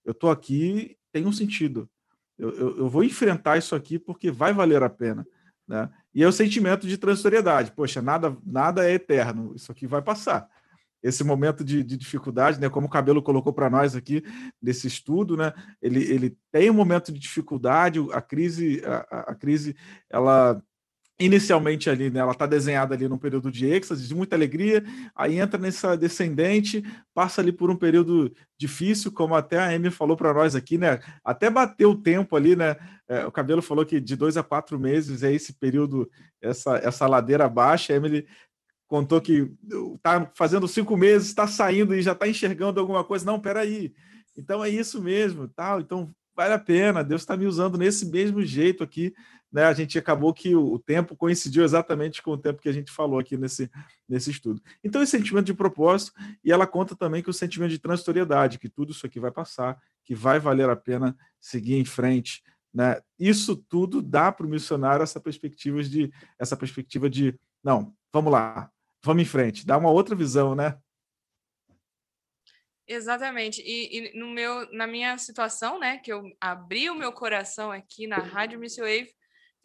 [0.04, 1.88] eu estou aqui, tem um sentido,
[2.38, 5.28] eu, eu, eu, vou enfrentar isso aqui porque vai valer a pena.
[5.68, 5.90] Né?
[6.16, 10.50] E é o sentimento de transitoriedade, poxa, nada, nada é eterno, isso aqui vai passar.
[11.02, 14.24] Esse momento de, de dificuldade, né, como o Cabelo colocou para nós aqui
[14.62, 19.76] nesse estudo, né, ele, ele tem um momento de dificuldade, a crise, a, a crise,
[20.10, 20.62] ela
[21.20, 24.84] inicialmente ali, né, ela está desenhada ali num período de êxtase, de muita alegria,
[25.16, 26.84] aí entra nessa descendente,
[27.14, 31.00] passa ali por um período difícil, como até a Amy falou para nós aqui, né,
[31.24, 32.76] até bateu o tempo ali, né,
[33.08, 37.08] é, o Cabelo falou que de dois a quatro meses é esse período, essa, essa
[37.08, 38.28] ladeira baixa, a Emily
[38.88, 39.52] contou que
[39.96, 43.94] está fazendo cinco meses, está saindo e já está enxergando alguma coisa, não, peraí,
[44.38, 48.44] então é isso mesmo, tal, então vale a pena, Deus está me usando nesse mesmo
[48.44, 49.14] jeito aqui,
[49.52, 52.72] né, a gente acabou que o, o, tempo coincidiu exatamente com o tempo que a
[52.72, 53.72] gente falou aqui nesse,
[54.08, 54.62] nesse estudo.
[54.84, 56.12] Então, esse sentimento de propósito,
[56.44, 59.78] e ela conta também que o sentimento de transitoriedade, que tudo isso aqui vai passar,
[60.04, 62.44] que vai valer a pena seguir em frente.
[62.74, 63.00] Né?
[63.18, 68.70] Isso tudo dá para o missionário essa perspectiva de essa perspectiva de não, vamos lá,
[69.08, 70.78] vamos em frente, dá uma outra visão, né?
[72.88, 73.62] Exatamente.
[73.62, 78.08] E, e, no meu, na minha situação, né, que eu abri o meu coração aqui
[78.08, 79.12] na Rádio Missio Wave,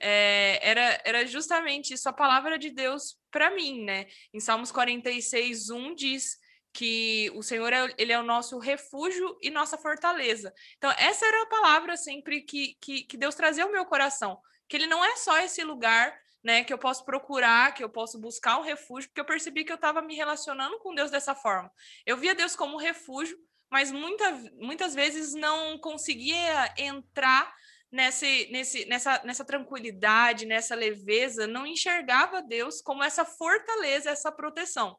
[0.00, 4.06] é, era, era justamente isso a palavra de Deus para mim, né?
[4.34, 6.36] Em Salmos 46, 1 diz
[6.72, 10.52] que o Senhor é, ele é o nosso refúgio e nossa fortaleza.
[10.76, 14.40] Então, essa era a palavra sempre que, que, que Deus trazia ao meu coração.
[14.68, 18.18] Que ele não é só esse lugar né, que eu posso procurar, que eu posso
[18.18, 21.70] buscar um refúgio, porque eu percebi que eu estava me relacionando com Deus dessa forma.
[22.04, 23.38] Eu via Deus como refúgio,
[23.70, 27.54] mas muita, muitas vezes não conseguia entrar
[27.90, 34.96] nesse, nesse, nessa, nessa tranquilidade, nessa leveza, não enxergava Deus como essa fortaleza, essa proteção.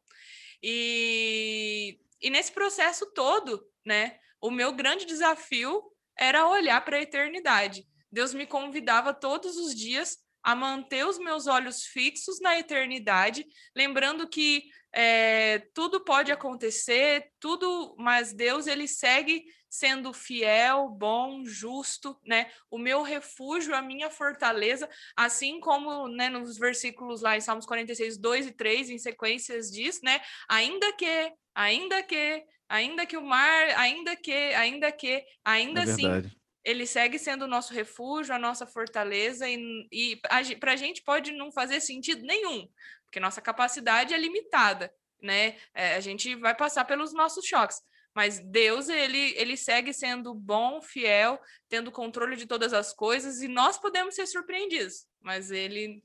[0.61, 5.83] E, e nesse processo todo, né, o meu grande desafio
[6.17, 7.85] era olhar para a eternidade.
[8.11, 14.27] Deus me convidava todos os dias a manter os meus olhos fixos na eternidade, lembrando
[14.27, 22.51] que é, tudo pode acontecer, tudo, mas Deus ele segue sendo fiel, bom, justo, né?
[22.69, 28.19] O meu refúgio, a minha fortaleza, assim como, né, nos versículos lá em Salmos 46,
[28.19, 30.21] 2 e 3, em sequências diz, né?
[30.47, 36.05] Ainda que, ainda que, ainda que o mar, ainda que, ainda que, ainda é assim,
[36.63, 40.15] ele segue sendo o nosso refúgio, a nossa fortaleza, e, e
[40.59, 42.67] para a gente pode não fazer sentido nenhum,
[43.05, 45.57] porque nossa capacidade é limitada, né?
[45.73, 47.81] É, a gente vai passar pelos nossos choques.
[48.15, 53.47] Mas Deus, ele, ele segue sendo bom, fiel, tendo controle de todas as coisas, e
[53.47, 56.03] nós podemos ser surpreendidos, mas ele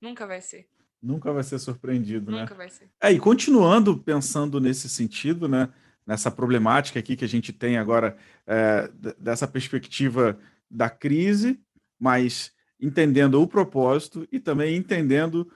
[0.00, 0.68] nunca vai ser.
[1.02, 2.40] Nunca vai ser surpreendido, nunca né?
[2.42, 2.90] Nunca vai ser.
[3.00, 5.72] É, e continuando pensando nesse sentido, né?
[6.06, 8.16] Nessa problemática aqui que a gente tem agora,
[8.46, 10.38] é, dessa perspectiva
[10.70, 11.60] da crise,
[11.98, 15.46] mas entendendo o propósito e também entendendo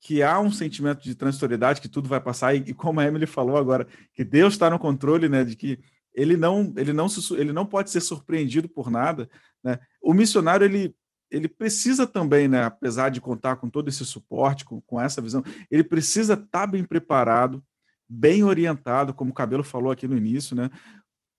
[0.00, 3.26] que há um sentimento de transitoriedade, que tudo vai passar, e, e como a Emily
[3.26, 5.78] falou agora, que Deus está no controle, né, de que
[6.14, 7.06] ele não, ele não,
[7.36, 9.28] ele não pode ser surpreendido por nada,
[9.62, 9.78] né?
[10.00, 10.94] O missionário, ele,
[11.30, 15.44] ele precisa também, né, apesar de contar com todo esse suporte, com, com essa visão,
[15.70, 17.62] ele precisa estar tá bem preparado,
[18.08, 20.70] bem orientado, como o Cabelo falou aqui no início, né,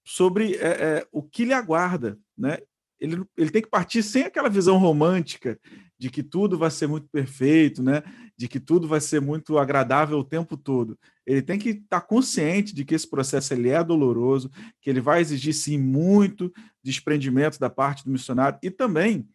[0.06, 2.60] sobre é, é, o que lhe aguarda, né?
[3.00, 5.58] ele, ele tem que partir sem aquela visão romântica
[5.98, 8.04] de que tudo vai ser muito perfeito, né?
[8.38, 10.98] De que tudo vai ser muito agradável o tempo todo.
[11.26, 14.52] Ele tem que estar tá consciente de que esse processo ele é doloroso,
[14.82, 16.52] que ele vai exigir sim muito
[16.84, 19.28] desprendimento da parte do missionário e também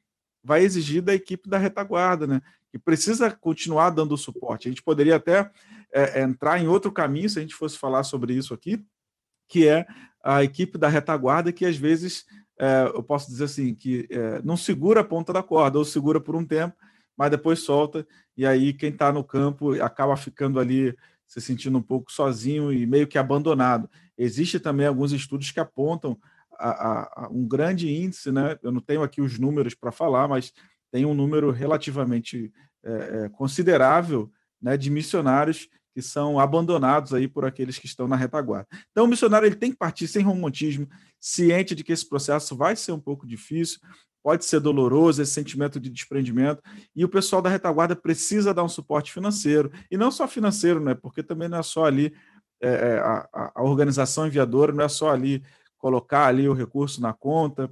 [0.43, 2.43] vai exigir da equipe da retaguarda, né?
[2.75, 4.67] Que precisa continuar dando suporte.
[4.67, 5.49] A gente poderia até
[5.93, 8.85] é, entrar em outro caminho se a gente fosse falar sobre isso aqui,
[9.47, 9.87] que é
[10.25, 12.25] a equipe da retaguarda que às vezes
[12.59, 16.21] é, eu posso dizer assim, que é, não segura a ponta da corda, ou segura
[16.21, 16.75] por um tempo,
[17.17, 18.05] mas depois solta,
[18.37, 20.97] e aí quem está no campo acaba ficando ali
[21.29, 23.89] se sentindo um pouco sozinho e meio que abandonado.
[24.19, 26.19] Existe também alguns estudos que apontam
[26.59, 28.59] a, a, a um grande índice, né?
[28.65, 30.53] Eu não tenho aqui os números para falar, mas
[30.95, 32.53] tem um número relativamente
[32.85, 34.31] é, considerável
[34.63, 38.69] né, de missionários que são abandonados aí por aqueles que estão na retaguarda.
[38.93, 40.89] Então, o missionário ele tem que partir sem romantismo,
[41.19, 43.81] ciente de que esse processo vai ser um pouco difícil,
[44.23, 46.63] pode ser doloroso, esse sentimento de desprendimento,
[46.95, 50.95] e o pessoal da retaguarda precisa dar um suporte financeiro, e não só financeiro, né?
[50.95, 52.15] Porque também não é só ali
[52.61, 55.43] é a, a organização enviadora, não é só ali
[55.77, 57.69] colocar ali o recurso na conta,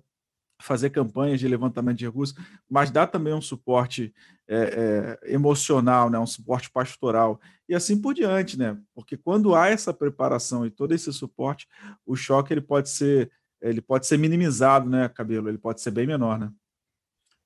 [0.62, 2.36] fazer campanhas de levantamento de recursos,
[2.68, 4.14] mas dá também um suporte
[4.48, 8.78] é, é, emocional, né, um suporte pastoral e assim por diante, né?
[8.94, 11.66] Porque quando há essa preparação e todo esse suporte,
[12.04, 13.30] o choque ele pode ser
[13.62, 15.48] ele pode ser minimizado, né, cabelo?
[15.48, 16.50] Ele pode ser bem menor, né?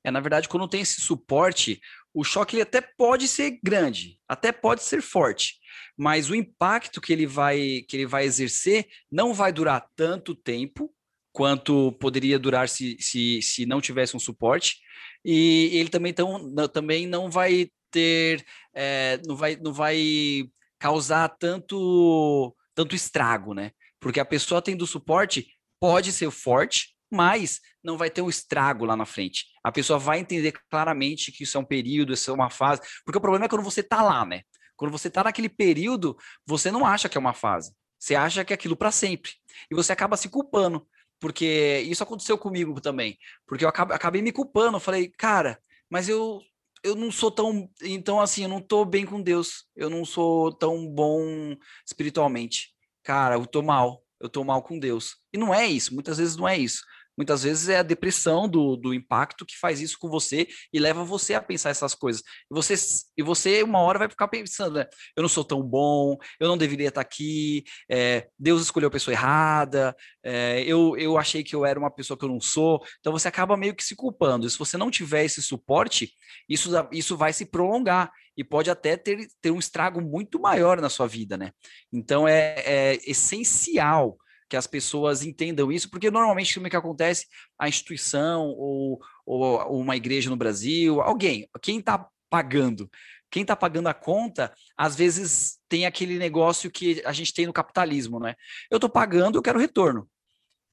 [0.03, 1.81] É, na verdade, quando tem esse suporte,
[2.14, 5.57] o choque ele até pode ser grande, até pode ser forte,
[5.97, 10.95] mas o impacto que ele vai que ele vai exercer não vai durar tanto tempo
[11.37, 14.78] quanto poderia durar se, se, se não tivesse um suporte.
[15.22, 18.43] E ele também, tão, também não vai ter,
[18.74, 23.72] é, não, vai, não vai causar tanto, tanto estrago, né?
[24.01, 25.47] Porque a pessoa tendo suporte
[25.78, 29.45] pode ser forte, mas não vai ter um estrago lá na frente.
[29.62, 32.80] A pessoa vai entender claramente que isso é um período, isso é uma fase.
[33.05, 34.41] Porque o problema é quando você está lá, né?
[34.74, 36.16] Quando você está naquele período,
[36.47, 37.74] você não acha que é uma fase.
[37.99, 39.32] Você acha que é aquilo para sempre.
[39.70, 40.87] E você acaba se culpando
[41.21, 45.59] porque isso aconteceu comigo também, porque eu acabei, me culpando, eu falei, cara,
[45.91, 46.41] mas eu
[46.83, 50.53] eu não sou tão, então assim, eu não tô bem com Deus, eu não sou
[50.53, 52.69] tão bom espiritualmente.
[53.03, 55.17] Cara, eu tô mal, eu tô mal com Deus.
[55.33, 56.85] E não é isso, muitas vezes não é isso.
[57.17, 61.05] Muitas vezes é a depressão do, do impacto que faz isso com você e leva
[61.05, 62.23] você a pensar essas coisas.
[62.51, 62.75] E você,
[63.17, 64.87] e você uma hora vai ficar pensando, né?
[65.17, 69.14] eu não sou tão bom, eu não deveria estar aqui, é, Deus escolheu a pessoa
[69.14, 72.83] errada, é, eu, eu achei que eu era uma pessoa que eu não sou.
[73.01, 74.47] Então você acaba meio que se culpando.
[74.47, 76.12] E se você não tiver esse suporte,
[76.49, 80.91] isso, isso vai se prolongar e pode até ter, ter um estrago muito maior na
[80.91, 81.53] sua vida, né?
[81.93, 87.26] Então é, é essencial que as pessoas entendam isso, porque normalmente o que acontece,
[87.59, 92.90] a instituição ou, ou uma igreja no Brasil, alguém, quem está pagando,
[93.30, 97.53] quem está pagando a conta, às vezes tem aquele negócio que a gente tem no
[97.53, 98.34] capitalismo, né?
[98.70, 100.09] Eu estou pagando, eu quero retorno.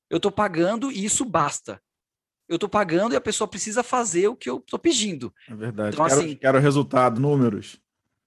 [0.09, 1.81] Eu estou pagando e isso basta.
[2.47, 5.33] Eu estou pagando e a pessoa precisa fazer o que eu estou pedindo.
[5.49, 5.95] É verdade.
[5.95, 7.81] Então, quero, assim, quero resultado, números.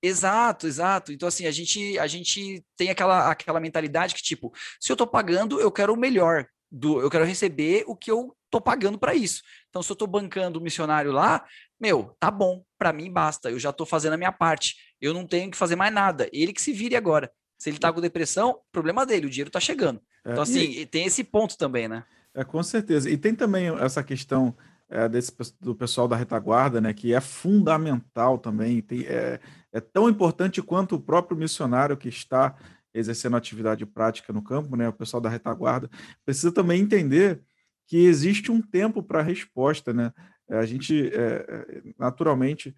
[0.07, 1.13] Exato, exato.
[1.13, 5.07] Então, assim, a gente, a gente tem aquela, aquela mentalidade que, tipo, se eu estou
[5.07, 6.47] pagando, eu quero o melhor.
[6.71, 9.43] Do, eu quero receber o que eu estou pagando para isso.
[9.69, 11.45] Então, se eu estou bancando o missionário lá,
[11.81, 14.75] meu, tá bom, para mim basta, eu já estou fazendo a minha parte.
[15.01, 16.29] Eu não tenho que fazer mais nada.
[16.33, 17.31] Ele que se vire agora.
[17.59, 20.01] Se ele está com depressão, problema dele, o dinheiro está chegando.
[20.25, 20.87] É, então, assim, e...
[20.87, 22.05] tem esse ponto também, né?
[22.35, 23.09] É, com certeza.
[23.09, 24.55] E tem também essa questão
[24.89, 29.41] é, desse, do pessoal da retaguarda, né, que é fundamental também, tem, é,
[29.73, 32.57] é tão importante quanto o próprio missionário que está
[32.95, 35.91] exercendo atividade prática no campo, né, o pessoal da retaguarda,
[36.25, 37.43] precisa também entender
[37.87, 40.13] que existe um tempo para resposta, né?
[40.49, 42.75] A gente, é, é naturalmente,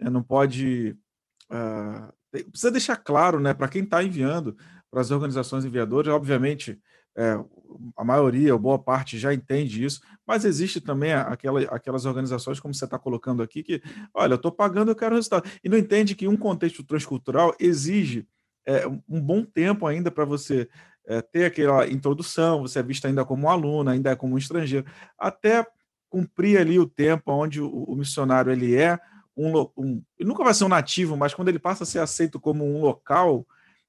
[0.00, 0.96] é, não pode...
[1.50, 4.56] Uh, precisa deixar claro, né, para quem está enviando,
[4.90, 6.80] para as organizações enviadoras, obviamente,
[7.16, 7.38] é,
[7.96, 12.74] a maioria, ou boa parte, já entende isso, mas existe também aquela, aquelas organizações, como
[12.74, 13.82] você está colocando aqui, que,
[14.14, 15.48] olha, eu estou pagando, eu quero resultado.
[15.62, 18.26] E não entende que um contexto transcultural exige
[18.66, 20.68] é, um bom tempo ainda para você
[21.06, 24.38] é, ter aquela introdução, você é visto ainda como um aluno, ainda é como um
[24.38, 24.86] estrangeiro,
[25.18, 25.66] até
[26.08, 28.98] cumprir ali o tempo onde o, o missionário ele é
[29.36, 32.38] um, um, ele nunca vai ser um nativo, mas quando ele passa a ser aceito
[32.38, 33.46] como um local,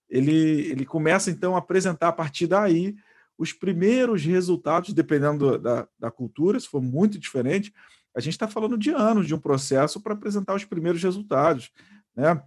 [0.09, 2.95] ele, ele começa então a apresentar a partir daí
[3.37, 7.73] os primeiros resultados, dependendo da, da cultura, se for muito diferente,
[8.15, 11.71] a gente está falando de anos de um processo para apresentar os primeiros resultados.
[12.15, 12.41] Né?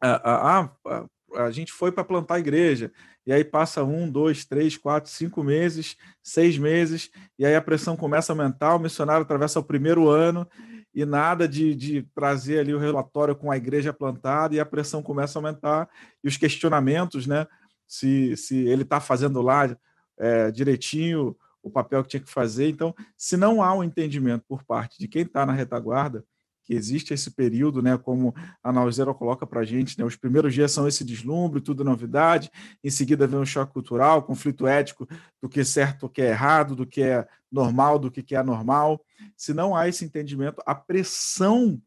[0.00, 1.06] A, a, a,
[1.36, 2.92] a gente foi para plantar a igreja.
[3.26, 7.96] E aí passa um, dois, três, quatro, cinco meses, seis meses, e aí a pressão
[7.96, 10.46] começa a aumentar, o missionário atravessa o primeiro ano
[10.94, 15.02] e nada de, de trazer ali o relatório com a igreja plantada, e a pressão
[15.02, 15.88] começa a aumentar,
[16.24, 17.46] e os questionamentos, né?
[17.86, 19.76] Se, se ele está fazendo lá
[20.18, 22.68] é, direitinho o papel que tinha que fazer.
[22.68, 26.24] Então, se não há um entendimento por parte de quem está na retaguarda,
[26.66, 30.52] que existe esse período, né, como a Nauzero coloca para a gente, né, os primeiros
[30.52, 32.50] dias são esse deslumbre, tudo novidade,
[32.82, 35.08] em seguida vem um choque cultural, conflito ético
[35.40, 38.38] do que é certo, do que é errado, do que é normal, do que é
[38.38, 39.00] anormal.
[39.36, 41.80] Se não há esse entendimento, a pressão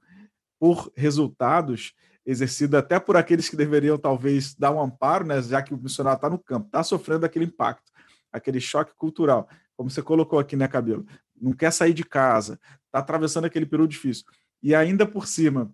[0.57, 1.93] por resultados
[2.25, 6.17] exercida até por aqueles que deveriam talvez dar um amparo, né, já que o missionário
[6.17, 7.91] está no campo, está sofrendo aquele impacto,
[8.31, 11.05] aquele choque cultural, como você colocou aqui, né, Cabelo?
[11.39, 14.25] Não quer sair de casa, está atravessando aquele período difícil
[14.61, 15.73] e ainda por cima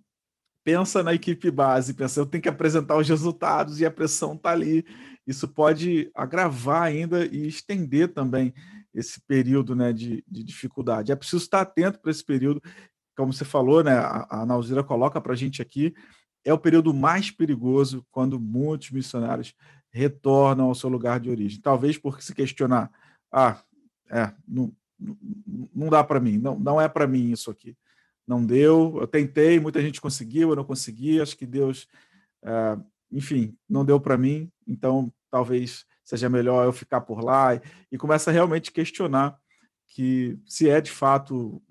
[0.64, 4.50] pensa na equipe base, pensa, eu tenho que apresentar os resultados e a pressão está
[4.50, 4.84] ali.
[5.26, 8.52] Isso pode agravar ainda e estender também
[8.92, 11.12] esse período né, de, de dificuldade.
[11.12, 12.62] É preciso estar atento para esse período,
[13.16, 15.94] como você falou, né, a, a Nauzira coloca para a gente aqui,
[16.44, 19.54] é o período mais perigoso quando muitos missionários
[19.96, 21.62] retornam ao seu lugar de origem.
[21.62, 22.92] Talvez porque se questionar,
[23.32, 23.62] ah,
[24.10, 24.72] é, não,
[25.74, 27.76] não dá para mim, não, não é para mim isso aqui
[28.28, 28.98] não deu.
[29.00, 31.22] Eu tentei, muita gente conseguiu, eu não consegui.
[31.22, 31.88] Acho que Deus,
[32.44, 32.78] é,
[33.12, 34.52] enfim, não deu para mim.
[34.68, 39.38] Então, talvez seja melhor eu ficar por lá e, e começa a realmente questionar
[39.88, 41.62] que se é de fato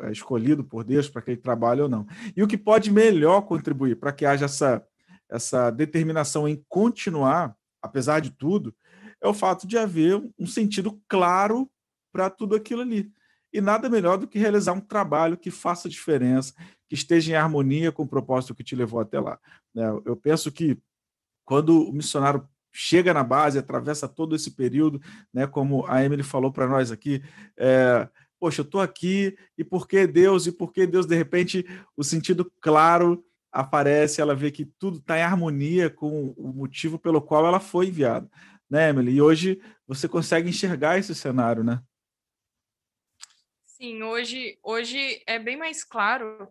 [0.00, 2.06] é, escolhido por Deus para aquele trabalho ou não.
[2.36, 4.86] E o que pode melhor contribuir para que haja essa,
[5.28, 8.74] essa determinação em continuar, apesar de tudo,
[9.20, 11.70] é o fato de haver um sentido claro
[12.12, 13.10] para tudo aquilo ali.
[13.52, 16.54] E nada melhor do que realizar um trabalho que faça diferença,
[16.88, 19.38] que esteja em harmonia com o propósito que te levou até lá.
[19.74, 19.84] Né?
[20.04, 20.78] Eu penso que
[21.44, 25.00] quando o missionário chega na base, atravessa todo esse período,
[25.32, 27.22] né, como a Emily falou para nós aqui,
[27.56, 28.08] é,
[28.40, 30.46] poxa, eu estou aqui, e por que Deus?
[30.46, 33.22] E por que Deus, de repente, o sentido claro
[33.52, 37.88] aparece, ela vê que tudo está em harmonia com o motivo pelo qual ela foi
[37.88, 38.28] enviada,
[38.68, 39.12] né, Emily?
[39.12, 41.80] E hoje você consegue enxergar esse cenário, né?
[43.66, 46.48] Sim, hoje, hoje é bem mais claro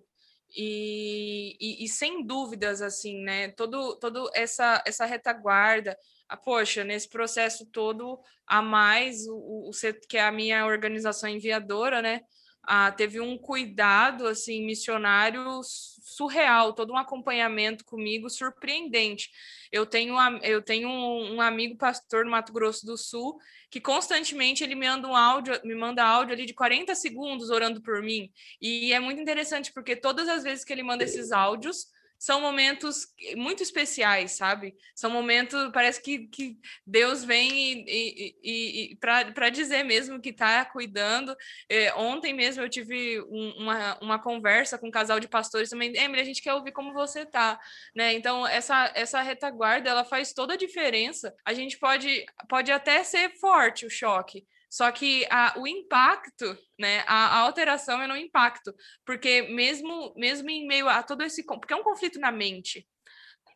[0.56, 3.50] e, e, e, sem dúvidas, assim, né?
[3.52, 5.98] Todo, todo essa, essa retaguarda,
[6.28, 9.72] a, poxa, nesse processo todo, a mais, o, o,
[10.08, 12.22] que é a minha organização enviadora, né?
[12.64, 19.30] Ah, teve um cuidado, assim, missionário surreal, todo um acompanhamento comigo surpreendente.
[19.72, 23.40] Eu tenho, eu tenho um, um amigo pastor no Mato Grosso do Sul
[23.72, 27.82] que constantemente ele me manda um áudio, me manda áudio ali de 40 segundos orando
[27.82, 28.30] por mim.
[28.62, 31.88] E é muito interessante porque todas as vezes que ele manda esses áudios,
[32.22, 34.76] são momentos muito especiais, sabe?
[34.94, 36.56] São momentos, parece que, que
[36.86, 41.36] Deus vem e, e, e, e para dizer mesmo que está cuidando.
[41.68, 45.98] É, ontem mesmo eu tive um, uma, uma conversa com um casal de pastores também.
[45.98, 47.60] Emily, a gente quer ouvir como você tá,
[47.96, 48.14] né?
[48.14, 51.34] Então, essa, essa retaguarda, ela faz toda a diferença.
[51.44, 57.04] A gente pode, pode até ser forte o choque, só que a, o impacto, né,
[57.06, 58.74] a, a, alteração é no impacto,
[59.06, 61.46] porque mesmo, mesmo em meio a todo esse.
[61.46, 62.88] Porque é um conflito na mente.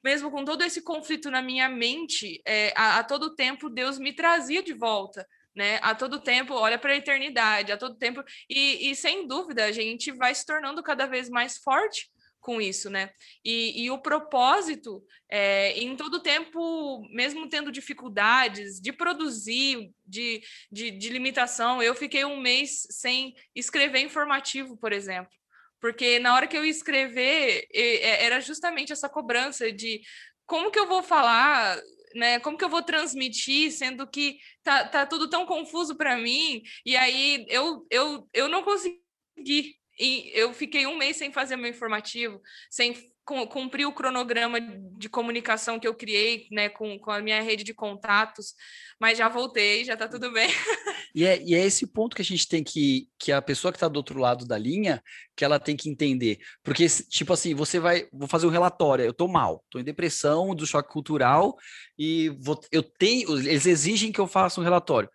[0.04, 4.12] Mesmo com todo esse conflito na minha mente, é, a, a todo tempo Deus me
[4.12, 5.26] trazia de volta.
[5.56, 5.80] Né?
[5.82, 9.72] A todo tempo, olha para a eternidade, a todo tempo, e, e sem dúvida a
[9.72, 12.10] gente vai se tornando cada vez mais forte
[12.46, 13.10] com isso, né?
[13.44, 20.92] E, e o propósito, é, em todo tempo, mesmo tendo dificuldades de produzir, de, de,
[20.92, 25.34] de limitação, eu fiquei um mês sem escrever informativo, por exemplo
[25.82, 30.02] porque na hora que eu escrever era justamente essa cobrança de
[30.48, 31.80] como que eu vou falar,
[32.16, 32.40] né?
[32.40, 36.64] Como que eu vou transmitir, sendo que tá, tá tudo tão confuso para mim?
[36.84, 41.70] E aí eu, eu, eu não consegui e eu fiquei um mês sem fazer meu
[41.70, 42.94] informativo, sem
[43.26, 47.74] cumprir o cronograma de comunicação que eu criei né, com, com a minha rede de
[47.74, 48.54] contatos,
[49.00, 50.50] mas já voltei, já está tudo bem.
[51.18, 53.78] E é, e é esse ponto que a gente tem que, que a pessoa que
[53.78, 55.02] está do outro lado da linha,
[55.34, 56.40] que ela tem que entender.
[56.62, 60.54] Porque, tipo assim, você vai, vou fazer um relatório, eu estou mal, estou em depressão
[60.54, 61.56] do choque cultural,
[61.98, 65.08] e vou, eu tenho, eles exigem que eu faça um relatório.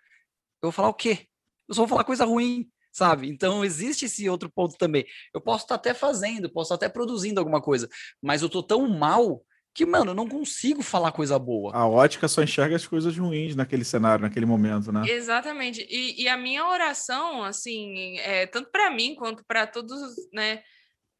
[0.62, 1.26] Eu vou falar o quê?
[1.68, 3.28] Eu só vou falar coisa ruim sabe?
[3.28, 5.04] Então existe esse outro ponto também.
[5.32, 7.88] Eu posso estar até fazendo, posso estar até produzindo alguma coisa,
[8.22, 11.72] mas eu tô tão mal que, mano, eu não consigo falar coisa boa.
[11.74, 15.02] A ótica só enxerga as coisas ruins naquele cenário, naquele momento, né?
[15.08, 15.86] Exatamente.
[15.88, 20.00] E, e a minha oração, assim, é, tanto para mim quanto para todos,
[20.32, 20.62] né?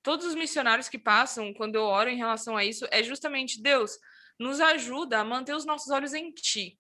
[0.03, 3.93] Todos os missionários que passam, quando eu oro em relação a isso, é justamente Deus
[4.39, 6.80] nos ajuda a manter os nossos olhos em ti,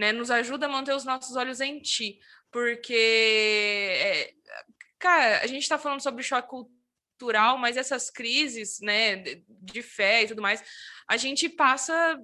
[0.00, 0.12] né?
[0.12, 2.18] Nos ajuda a manter os nossos olhos em ti,
[2.50, 4.32] porque, é,
[4.98, 10.28] cara, a gente está falando sobre choque cultural, mas essas crises, né, de fé e
[10.28, 10.64] tudo mais,
[11.06, 12.18] a gente passa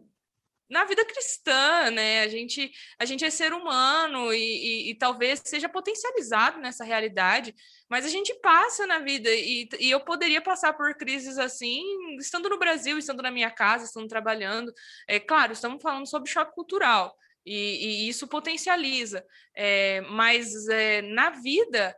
[0.71, 2.23] na vida cristã, né?
[2.23, 7.55] A gente, a gente é ser humano e, e, e, talvez seja potencializado nessa realidade,
[7.91, 11.83] mas a gente passa na vida e, e eu poderia passar por crises assim,
[12.19, 14.73] estando no Brasil, estando na minha casa, estando trabalhando.
[15.07, 17.15] É claro, estamos falando sobre choque cultural
[17.47, 19.25] e, isso potencializa,
[19.55, 21.97] é, mas é, na vida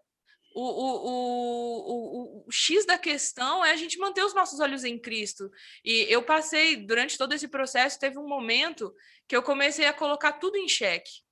[0.54, 4.98] o, o, o, o, X da questão é a gente manter os nossos olhos em
[4.98, 5.50] Cristo.
[5.84, 8.92] E eu passei, durante todo esse processo, teve um momento
[9.28, 11.22] que eu comecei a colocar tudo em xeque.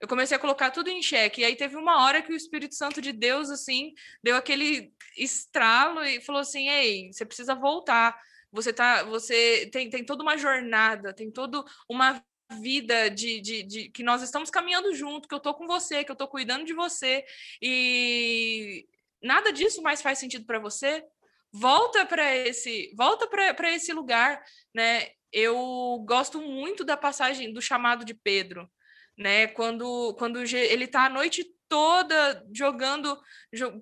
[0.00, 1.40] Eu comecei a colocar tudo em xeque.
[1.40, 6.04] E aí teve uma hora que o Espírito Santo de Deus, assim, deu aquele estralo
[6.04, 8.16] e falou assim: Ei, você precisa voltar.
[8.52, 13.90] Você tá, você tem, tem toda uma jornada, tem toda uma vida de, de, de,
[13.90, 16.72] que nós estamos caminhando junto, que eu tô com você, que eu tô cuidando de
[16.72, 17.24] você
[17.60, 18.86] e
[19.22, 21.04] nada disso mais faz sentido para você,
[21.52, 24.42] volta para esse, volta para esse lugar,
[24.74, 25.08] né?
[25.32, 28.70] Eu gosto muito da passagem do chamado de Pedro,
[29.16, 29.48] né?
[29.48, 33.18] Quando quando ele tá a noite toda jogando,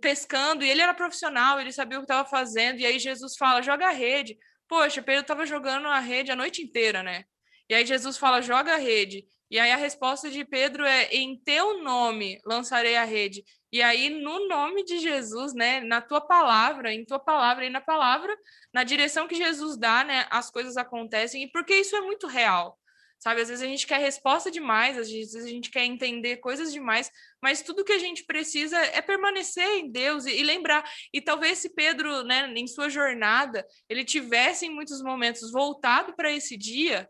[0.00, 3.62] pescando, e ele era profissional, ele sabia o que estava fazendo, e aí Jesus fala:
[3.62, 4.36] "Joga a rede".
[4.68, 7.24] Poxa, Pedro estava jogando a rede a noite inteira, né?
[7.68, 9.26] E aí Jesus fala: joga a rede.
[9.50, 13.44] E aí a resposta de Pedro é: em teu nome lançarei a rede.
[13.72, 17.80] E aí, no nome de Jesus, né, na tua palavra, em tua palavra e na
[17.80, 18.34] palavra,
[18.72, 21.42] na direção que Jesus dá, né, as coisas acontecem.
[21.42, 22.78] E porque isso é muito real.
[23.18, 26.72] Sabe, às vezes a gente quer resposta demais, às vezes a gente quer entender coisas
[26.72, 27.10] demais,
[27.42, 30.84] mas tudo que a gente precisa é permanecer em Deus e, e lembrar.
[31.12, 36.30] E talvez se Pedro, né, em sua jornada, ele tivesse em muitos momentos voltado para
[36.30, 37.08] esse dia,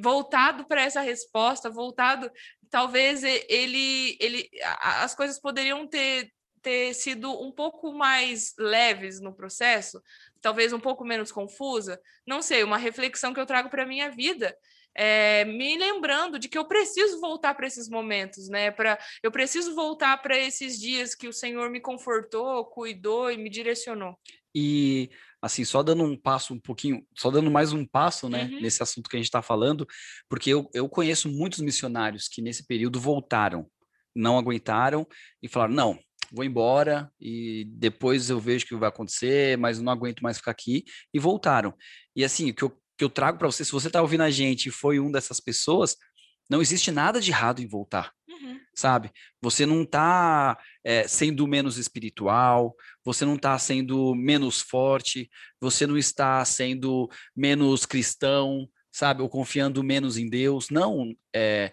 [0.00, 2.30] voltado para essa resposta, voltado,
[2.70, 4.48] talvez ele, ele,
[4.80, 6.30] as coisas poderiam ter,
[6.62, 10.02] ter sido um pouco mais leves no processo,
[10.40, 14.56] talvez um pouco menos confusa, não sei, uma reflexão que eu trago para minha vida.
[14.98, 18.70] É, me lembrando de que eu preciso voltar para esses momentos, né?
[18.70, 23.50] Para eu preciso voltar para esses dias que o Senhor me confortou, cuidou e me
[23.50, 24.18] direcionou.
[24.54, 25.10] E
[25.40, 28.60] assim, só dando um passo um pouquinho, só dando mais um passo, né, uhum.
[28.60, 29.86] nesse assunto que a gente está falando,
[30.28, 33.68] porque eu, eu conheço muitos missionários que nesse período voltaram,
[34.14, 35.06] não aguentaram
[35.42, 35.98] e falaram, não,
[36.32, 40.50] vou embora e depois eu vejo o que vai acontecer, mas não aguento mais ficar
[40.50, 41.74] aqui, e voltaram.
[42.14, 44.30] E assim, o que eu, que eu trago para você, se você está ouvindo a
[44.30, 45.96] gente e foi um dessas pessoas,
[46.48, 48.12] não existe nada de errado em voltar.
[48.28, 48.58] Uhum.
[48.74, 49.10] Sabe?
[49.42, 52.74] Você não está é, eh, sendo menos espiritual,
[53.06, 55.30] você não está sendo menos forte,
[55.60, 59.22] você não está sendo menos cristão, sabe?
[59.22, 60.70] Ou confiando menos em Deus.
[60.70, 61.72] Não, é,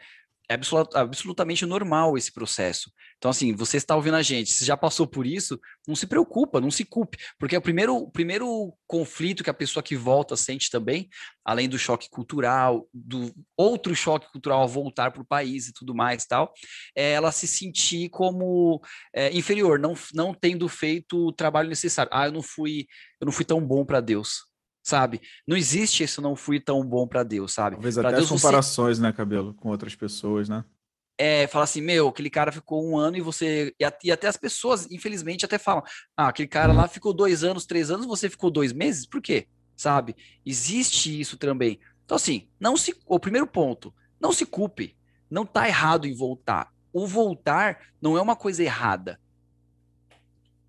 [0.50, 2.92] é absolut, absolutamente normal esse processo.
[3.18, 6.60] Então, assim, você está ouvindo a gente, se já passou por isso, não se preocupa,
[6.60, 10.36] não se culpe, porque é o primeiro, o primeiro conflito que a pessoa que volta
[10.36, 11.08] sente também,
[11.46, 15.96] além do choque cultural, do outro choque cultural ao voltar para o país e tudo
[15.96, 16.52] mais tal,
[16.96, 18.82] é ela se sentir como
[19.16, 22.12] é, inferior, não, não tendo feito o trabalho necessário.
[22.14, 22.86] Ah, eu não fui,
[23.22, 24.53] eu não fui tão bom para Deus
[24.84, 25.22] sabe?
[25.48, 27.78] Não existe isso, não fui tão bom para Deus, sabe?
[27.78, 29.04] Talvez pra até Deus, comparações, você...
[29.04, 30.64] né, Cabelo, com outras pessoas, né?
[31.18, 33.74] É, fala assim, meu, aquele cara ficou um ano e você.
[34.04, 35.84] E, até as pessoas, infelizmente, até falam:
[36.18, 39.06] ah, aquele cara lá ficou dois anos, três anos, você ficou dois meses?
[39.06, 39.48] Por quê?
[39.78, 40.16] Sabe?
[40.46, 41.80] Existe isso também.
[42.04, 42.96] Então, assim, não se.
[43.06, 44.98] O primeiro ponto, não se culpe.
[45.30, 46.72] Não tá errado em voltar.
[46.92, 49.20] O voltar não é uma coisa errada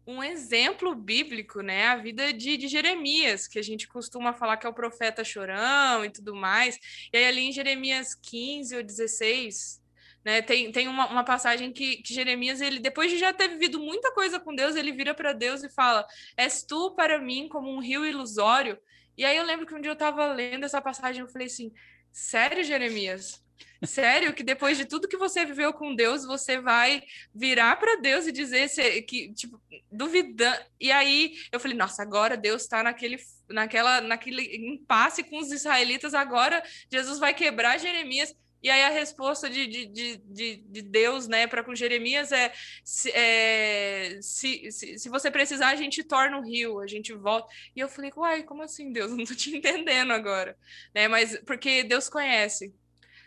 [0.06, 1.86] um exemplo bíblico, né?
[1.86, 6.04] A vida de, de, Jeremias, que a gente costuma falar que é o profeta chorão
[6.04, 6.78] e tudo mais.
[7.12, 9.82] E aí, ali em Jeremias 15 ou 16,
[10.24, 13.78] né, tem, tem uma, uma passagem que, que, Jeremias, ele depois de já ter vivido
[13.78, 17.70] muita coisa com Deus, ele vira para Deus e fala: És tu para mim como
[17.70, 18.78] um rio ilusório.
[19.16, 21.72] E aí eu lembro que um dia eu estava lendo essa passagem, eu falei assim:
[22.10, 23.43] Sério, Jeremias?
[23.86, 27.02] Sério que depois de tudo que você viveu com Deus, você vai
[27.34, 28.68] virar para Deus e dizer
[29.02, 30.58] que, tipo, duvidando.
[30.80, 36.14] E aí eu falei, nossa, agora Deus está naquele, naquela, naquele impasse com os israelitas,
[36.14, 38.34] agora Jesus vai quebrar Jeremias.
[38.62, 42.50] E aí a resposta de, de, de, de Deus, né, para com Jeremias é,
[42.82, 47.46] se, é se, se, se, você precisar, a gente torna o rio, a gente volta.
[47.76, 49.10] E eu falei, uai, como assim, Deus?
[49.12, 50.56] Não tô te entendendo agora.
[50.94, 52.72] Né, mas porque Deus conhece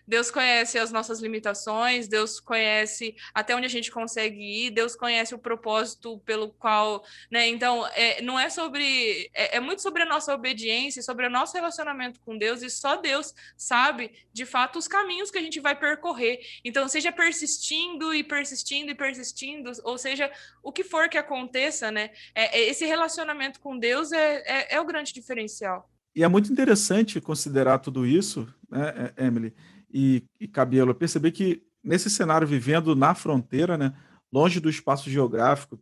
[0.07, 5.35] Deus conhece as nossas limitações, Deus conhece até onde a gente consegue ir, Deus conhece
[5.35, 7.47] o propósito pelo qual, né?
[7.47, 9.29] Então, é, não é sobre.
[9.33, 12.95] É, é muito sobre a nossa obediência, sobre o nosso relacionamento com Deus, e só
[12.95, 16.39] Deus sabe, de fato, os caminhos que a gente vai percorrer.
[16.63, 20.31] Então, seja persistindo e persistindo e persistindo, ou seja,
[20.63, 22.11] o que for que aconteça, né?
[22.33, 25.89] É, é esse relacionamento com Deus é, é, é o grande diferencial.
[26.15, 29.53] E é muito interessante considerar tudo isso, né, é, Emily
[29.99, 33.95] e, e Cabelo, perceber que nesse cenário, vivendo na fronteira, né,
[34.31, 35.79] longe do espaço geográfico,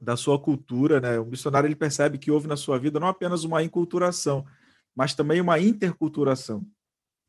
[0.00, 3.42] da sua cultura, né, o missionário ele percebe que houve na sua vida não apenas
[3.42, 4.46] uma inculturação,
[4.94, 6.64] mas também uma interculturação.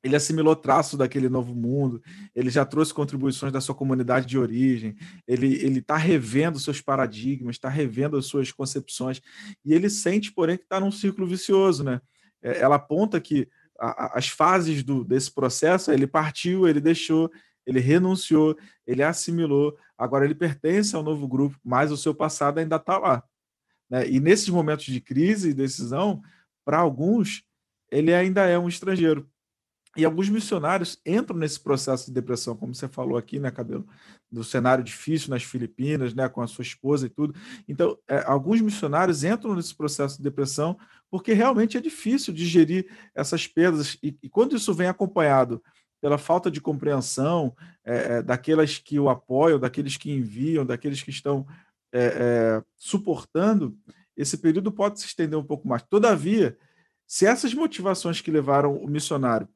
[0.03, 2.03] Ele assimilou traços daquele novo mundo,
[2.35, 4.95] ele já trouxe contribuições da sua comunidade de origem,
[5.27, 9.19] ele está revendo seus paradigmas, está revendo as suas concepções,
[9.65, 11.99] e ele sente, porém, que está num círculo vicioso, né?
[12.43, 13.47] É, ela aponta que
[13.81, 17.31] a, as fases do, desse processo, ele partiu, ele deixou,
[17.65, 18.55] ele renunciou,
[18.85, 23.23] ele assimilou, agora ele pertence ao novo grupo, mas o seu passado ainda está lá.
[23.89, 24.07] Né?
[24.07, 26.21] E nesses momentos de crise e decisão,
[26.63, 27.43] para alguns,
[27.89, 29.27] ele ainda é um estrangeiro.
[29.97, 33.85] E alguns missionários entram nesse processo de depressão, como você falou aqui, né, Cabelo?
[34.31, 37.35] Do cenário difícil nas Filipinas, né, com a sua esposa e tudo.
[37.67, 40.79] Então, é, alguns missionários entram nesse processo de depressão
[41.11, 43.97] porque realmente é difícil digerir essas perdas.
[44.01, 45.61] E, e quando isso vem acompanhado
[45.99, 51.11] pela falta de compreensão é, é, daquelas que o apoiam, daqueles que enviam, daqueles que
[51.11, 51.45] estão
[51.91, 53.77] é, é, suportando,
[54.15, 55.83] esse período pode se estender um pouco mais.
[55.83, 56.57] Todavia,
[57.05, 59.47] se essas motivações que levaram o missionário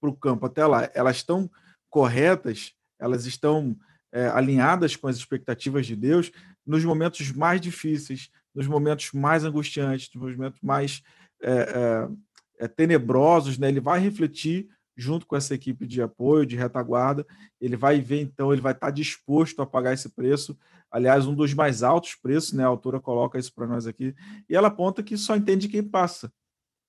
[0.00, 1.50] para o campo até lá, elas estão
[1.90, 3.76] corretas, elas estão
[4.12, 6.30] é, alinhadas com as expectativas de Deus,
[6.64, 11.02] nos momentos mais difíceis, nos momentos mais angustiantes, nos momentos mais
[11.42, 12.08] é,
[12.58, 13.68] é, tenebrosos, né?
[13.68, 17.26] ele vai refletir junto com essa equipe de apoio, de retaguarda,
[17.60, 20.58] ele vai ver, então, ele vai estar disposto a pagar esse preço,
[20.90, 22.64] aliás, um dos mais altos preços, né?
[22.64, 24.14] A autora coloca isso para nós aqui,
[24.48, 26.32] e ela aponta que só entende quem passa,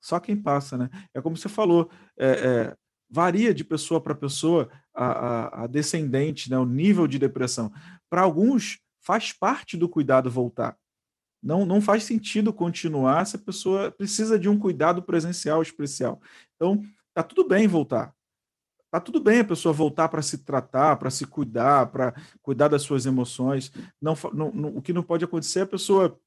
[0.01, 0.89] só quem passa, né?
[1.13, 2.75] É como você falou, é, é,
[3.09, 7.73] varia de pessoa para pessoa a, a, a, descendente, né, o nível de depressão.
[8.09, 10.77] Para alguns, faz parte do cuidado voltar.
[11.41, 16.21] Não, não faz sentido continuar se a pessoa precisa de um cuidado presencial especial.
[16.55, 16.83] Então,
[17.13, 18.13] tá tudo bem voltar.
[18.89, 22.81] Tá tudo bem a pessoa voltar para se tratar, para se cuidar, para cuidar das
[22.81, 23.71] suas emoções.
[24.01, 26.19] Não, não, não, o que não pode acontecer é a pessoa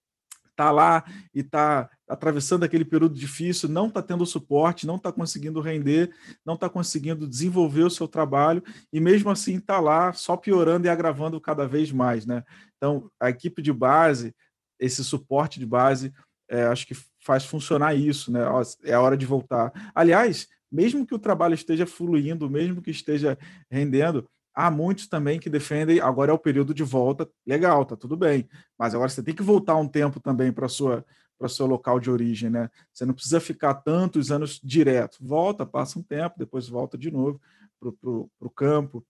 [0.50, 1.04] está lá
[1.34, 6.54] e está atravessando aquele período difícil, não está tendo suporte, não está conseguindo render, não
[6.54, 11.40] está conseguindo desenvolver o seu trabalho e mesmo assim está lá só piorando e agravando
[11.40, 12.44] cada vez mais, né?
[12.76, 14.34] Então a equipe de base,
[14.80, 16.12] esse suporte de base,
[16.48, 18.40] é, acho que faz funcionar isso, né?
[18.82, 19.92] É a hora de voltar.
[19.94, 23.38] Aliás, mesmo que o trabalho esteja fluindo, mesmo que esteja
[23.70, 28.16] rendendo, Há muitos também que defendem agora é o período de volta, legal, tá tudo
[28.16, 31.04] bem, mas agora você tem que voltar um tempo também para sua
[31.38, 32.68] para seu local de origem, né?
[32.92, 35.16] Você não precisa ficar tantos anos direto.
[35.22, 37.40] Volta, passa um tempo, depois volta de novo
[37.80, 39.02] para o campo.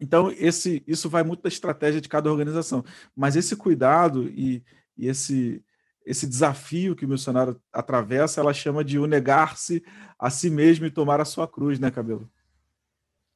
[0.00, 2.84] Então, esse, isso vai muito da estratégia de cada organização.
[3.14, 4.64] Mas esse cuidado e,
[5.00, 5.64] e esse,
[6.04, 9.82] esse desafio que o missionário atravessa, ela chama de o negar-se
[10.18, 12.30] a si mesmo e tomar a sua cruz, né, Cabelo?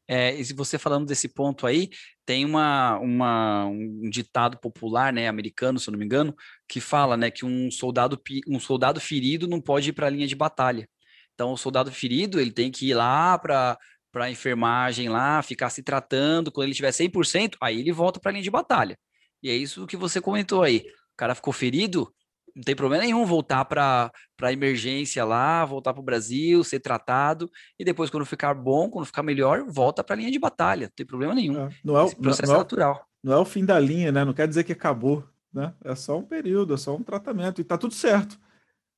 [0.07, 1.89] É, e você falando desse ponto aí,
[2.27, 6.35] tem uma, uma, um ditado popular, né, americano, se eu não me engano,
[6.69, 10.27] que fala, né, que um soldado, um soldado ferido não pode ir para a linha
[10.27, 10.87] de batalha.
[11.33, 13.79] Então, o soldado ferido, ele tem que ir lá para
[14.15, 18.31] para a enfermagem lá, ficar se tratando, quando ele tiver 100%, aí ele volta para
[18.31, 18.97] a linha de batalha.
[19.43, 20.85] E é isso que você comentou aí.
[21.15, 22.13] O cara ficou ferido,
[22.55, 27.51] não tem problema nenhum voltar para a emergência lá, voltar para o Brasil, ser tratado,
[27.79, 30.93] e depois, quando ficar bom, quando ficar melhor, volta para a linha de batalha, não
[30.95, 31.67] tem problema nenhum.
[31.67, 33.07] É, não é, Esse processo não, é, natural.
[33.23, 34.25] Não é o fim da linha, né?
[34.25, 35.75] Não quer dizer que acabou, né?
[35.85, 38.39] É só um período, é só um tratamento, e tá tudo certo.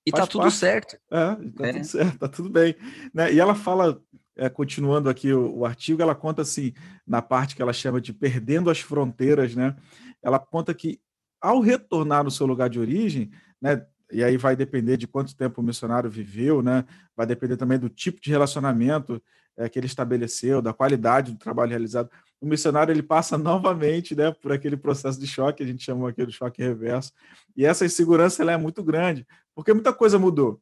[0.06, 0.56] E tá Faz tá tudo parte.
[0.56, 0.96] certo.
[1.10, 1.72] É, tá é.
[1.72, 2.76] tudo certo, tá tudo bem.
[3.12, 3.32] Né?
[3.32, 4.00] E ela fala,
[4.36, 6.74] é, continuando aqui o, o, artigo, ela conta assim,
[7.06, 9.74] na parte que ela chama de perdendo as fronteiras, né?
[10.22, 11.00] Ela conta que
[11.40, 13.30] ao retornar no seu lugar de origem,
[13.60, 13.84] né?
[14.10, 16.84] E aí vai depender de quanto tempo o missionário viveu, né?
[17.16, 19.20] Vai depender também do tipo de relacionamento
[19.56, 22.10] é, que ele estabeleceu, da qualidade do trabalho realizado.
[22.40, 26.24] O missionário ele passa novamente, né, por aquele processo de choque, a gente chama aqui
[26.26, 27.12] de choque reverso.
[27.56, 30.60] E essa insegurança ela é muito grande, porque muita coisa mudou.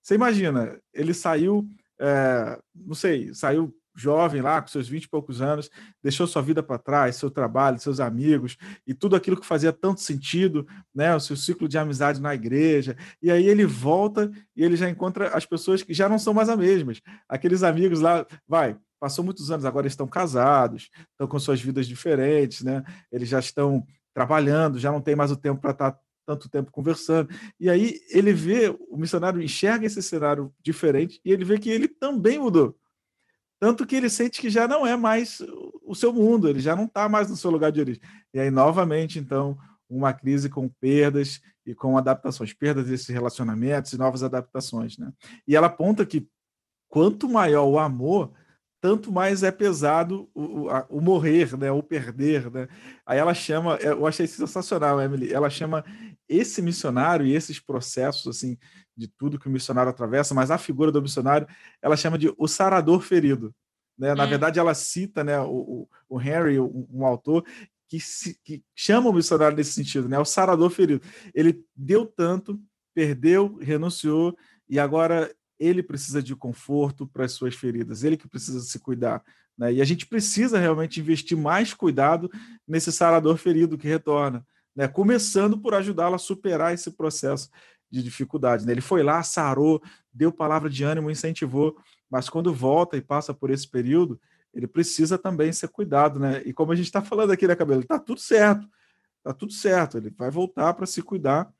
[0.00, 1.68] Você imagina, ele saiu,
[1.98, 5.70] é, não sei, saiu jovem lá, com seus 20 e poucos anos,
[6.02, 10.00] deixou sua vida para trás, seu trabalho, seus amigos e tudo aquilo que fazia tanto
[10.00, 12.96] sentido, né, o seu ciclo de amizade na igreja.
[13.22, 16.48] E aí ele volta e ele já encontra as pessoas que já não são mais
[16.48, 17.00] as mesmas.
[17.28, 22.62] Aqueles amigos lá, vai, passou muitos anos, agora estão casados, estão com suas vidas diferentes,
[22.62, 22.84] né?
[23.10, 23.84] Eles já estão
[24.14, 27.30] trabalhando, já não tem mais o tempo para estar tanto tempo conversando.
[27.58, 31.86] E aí ele vê, o missionário enxerga esse cenário diferente e ele vê que ele
[31.86, 32.76] também mudou.
[33.66, 35.42] Tanto que ele sente que já não é mais
[35.82, 38.00] o seu mundo, ele já não está mais no seu lugar de origem.
[38.32, 39.58] E aí, novamente, então,
[39.90, 44.96] uma crise com perdas e com adaptações, perdas desses relacionamentos e novas adaptações.
[44.96, 45.12] Né?
[45.48, 46.28] E ela aponta que
[46.88, 48.30] quanto maior o amor,
[48.80, 51.68] tanto mais é pesado o, o, o, morrer, né?
[51.72, 52.48] o perder.
[52.48, 52.68] Né?
[53.04, 55.84] Aí ela chama, eu achei sensacional, Emily, ela chama
[56.28, 58.56] esse missionário e esses processos assim
[58.96, 61.46] de tudo que o missionário atravessa, mas a figura do missionário
[61.82, 63.54] ela chama de o sarador ferido.
[63.98, 64.14] Né?
[64.14, 64.28] Na hum.
[64.28, 67.44] verdade, ela cita né, o, o Henry, um, um autor,
[67.88, 70.18] que, se, que, chama o missionário nesse sentido, né?
[70.18, 71.02] o sarador ferido.
[71.34, 72.60] Ele deu tanto,
[72.94, 74.36] perdeu, renunciou,
[74.68, 79.22] e agora ele precisa de conforto para as suas feridas, ele que precisa se cuidar.
[79.56, 79.74] Né?
[79.74, 82.30] E a gente precisa realmente investir mais cuidado
[82.66, 84.44] nesse sarador ferido que retorna,
[84.74, 84.86] né?
[84.86, 87.48] começando por ajudá-lo a superar esse processo
[87.96, 88.66] de dificuldade.
[88.66, 88.72] Né?
[88.72, 89.82] Ele foi lá, sarou,
[90.12, 91.76] deu palavra de ânimo, incentivou,
[92.10, 94.20] mas quando volta e passa por esse período,
[94.52, 96.20] ele precisa também ser cuidado.
[96.20, 96.42] Né?
[96.44, 97.80] E como a gente está falando aqui, né, Cabelo?
[97.80, 98.68] Está tudo certo,
[99.18, 99.96] está tudo certo.
[99.96, 101.50] Ele vai voltar para se cuidar,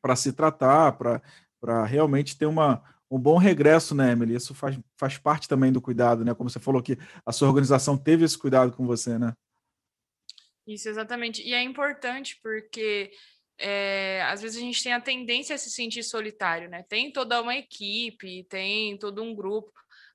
[0.00, 4.34] para se tratar, para realmente ter uma, um bom regresso, né, Emily?
[4.34, 6.34] Isso faz, faz parte também do cuidado, né?
[6.34, 9.32] Como você falou que a sua organização teve esse cuidado com você, né?
[10.66, 11.42] Isso, exatamente.
[11.42, 13.10] E é importante porque
[13.62, 16.84] é, às vezes a gente tem a tendência a se sentir solitário, né?
[16.88, 19.72] Tem toda uma equipe, tem todo um grupo,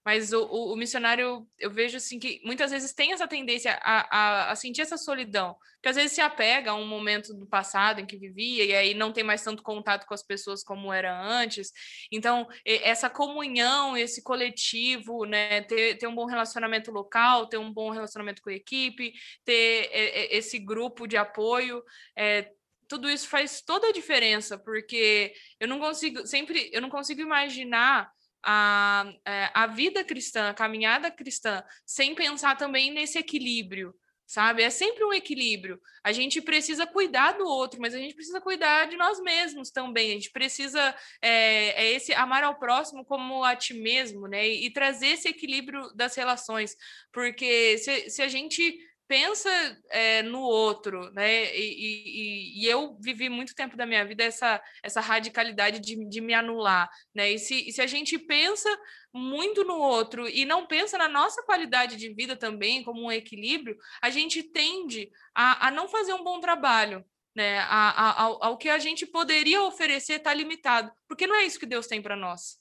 [0.07, 4.17] mas o, o, o, missionário, eu vejo assim que muitas vezes tem essa tendência a,
[4.17, 7.99] a, a, sentir essa solidão, que às vezes se apega a um momento do passado
[7.99, 11.21] em que vivia e aí não tem mais tanto contato com as pessoas como era
[11.21, 11.73] antes.
[12.09, 17.89] Então, essa comunhão, esse coletivo, né, ter, ter um bom relacionamento local, ter um bom
[17.89, 19.11] relacionamento com a equipe,
[19.43, 19.89] ter
[20.31, 21.83] esse grupo de apoio,
[22.17, 22.49] é,
[22.87, 28.11] tudo isso faz toda a diferença, porque eu não consigo, sempre, eu não consigo imaginar
[28.43, 33.93] a, é, a vida cristã, a caminhada cristã, sem pensar também nesse equilíbrio,
[34.25, 34.61] sabe?
[34.61, 35.79] É sempre um equilíbrio.
[36.03, 40.11] A gente precisa cuidar do outro, mas a gente precisa cuidar de nós mesmos também.
[40.11, 44.47] A gente precisa é, é esse amar ao próximo como a ti mesmo, né?
[44.47, 46.75] E, e trazer esse equilíbrio das relações,
[47.11, 48.77] porque se, se a gente
[49.07, 49.49] pensa
[49.89, 51.55] é, no outro, né?
[51.55, 56.21] E, e, e, eu vivi muito tempo da minha vida essa, essa radicalidade de, de
[56.21, 57.31] me anular, né?
[57.31, 58.69] E se, e se a gente pensa
[59.13, 63.77] muito no outro e não pensa na nossa qualidade de vida também como um equilíbrio,
[64.01, 67.03] a gente tende a, a não fazer um bom trabalho.
[67.35, 71.45] Né, a, a, ao, ao que a gente poderia oferecer está limitado, porque não é
[71.45, 72.57] isso que Deus tem para nós.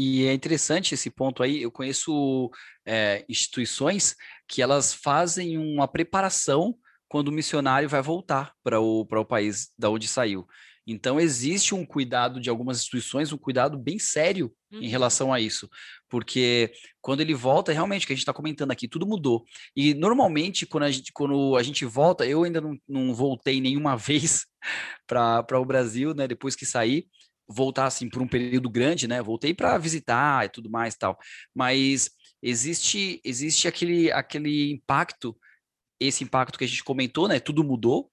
[0.00, 1.60] E é interessante esse ponto aí.
[1.60, 2.52] Eu conheço
[2.86, 4.14] é, instituições
[4.46, 6.78] que elas fazem uma preparação
[7.08, 10.46] quando o missionário vai voltar para o, o país da onde saiu.
[10.86, 14.80] Então, existe um cuidado de algumas instituições, um cuidado bem sério uhum.
[14.80, 15.68] em relação a isso.
[16.08, 19.44] Porque quando ele volta, realmente, o que a gente está comentando aqui, tudo mudou.
[19.76, 23.96] E normalmente, quando a gente, quando a gente volta, eu ainda não, não voltei nenhuma
[23.98, 24.46] vez
[25.06, 26.28] para o Brasil, né?
[26.28, 27.06] Depois que saí,
[27.48, 29.22] voltar assim por um período grande, né?
[29.22, 31.18] Voltei para visitar e tudo mais tal.
[31.54, 32.10] Mas
[32.42, 35.36] existe existe aquele aquele impacto,
[36.00, 37.40] esse impacto que a gente comentou, né?
[37.40, 38.10] Tudo mudou,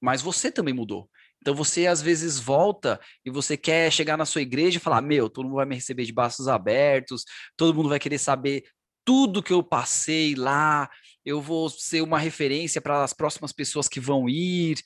[0.00, 1.08] mas você também mudou.
[1.40, 5.28] Então você às vezes volta e você quer chegar na sua igreja e falar: "Meu,
[5.30, 7.24] todo mundo vai me receber de braços abertos,
[7.56, 8.64] todo mundo vai querer saber
[9.04, 10.88] tudo que eu passei lá,
[11.24, 14.78] eu vou ser uma referência para as próximas pessoas que vão ir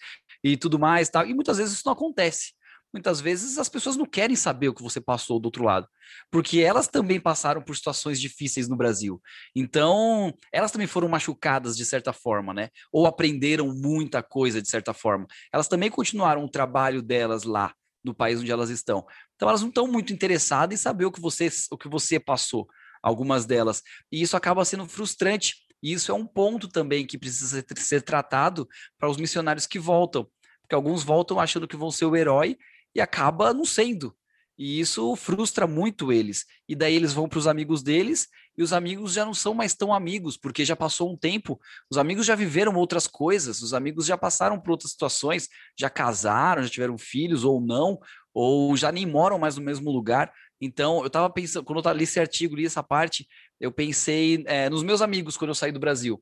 [0.43, 1.27] e tudo mais, tal".
[1.27, 2.53] E muitas vezes isso não acontece
[2.93, 5.87] muitas vezes as pessoas não querem saber o que você passou do outro lado,
[6.31, 9.21] porque elas também passaram por situações difíceis no Brasil.
[9.55, 12.71] Então, elas também foram machucadas de certa forma, né?
[12.93, 15.27] Ou aprenderam muita coisa de certa forma.
[15.53, 17.75] Elas também continuaram o trabalho delas lá
[18.05, 19.05] no país onde elas estão.
[19.35, 22.67] Então, elas não estão muito interessadas em saber o que você, o que você passou,
[23.03, 23.83] algumas delas.
[24.11, 25.55] E isso acaba sendo frustrante.
[25.83, 28.67] E isso é um ponto também que precisa ser, tratado
[28.99, 30.27] para os missionários que voltam.
[30.63, 32.57] Porque alguns voltam achando que vão ser o herói
[32.99, 34.15] e acaba não sendo.
[34.59, 36.45] E isso frustra muito eles.
[36.69, 38.27] E daí eles vão para os amigos deles
[38.57, 41.97] e os amigos já não são mais tão amigos, porque já passou um tempo, os
[41.97, 46.69] amigos já viveram outras coisas, os amigos já passaram por outras situações, já casaram, já
[46.69, 48.01] tiveram filhos ou não,
[48.35, 50.33] ou já nem moram mais no mesmo lugar.
[50.61, 53.29] Então, eu estava pensando, quando eu li esse artigo, li essa parte,
[53.61, 56.21] eu pensei é, nos meus amigos quando eu saí do Brasil.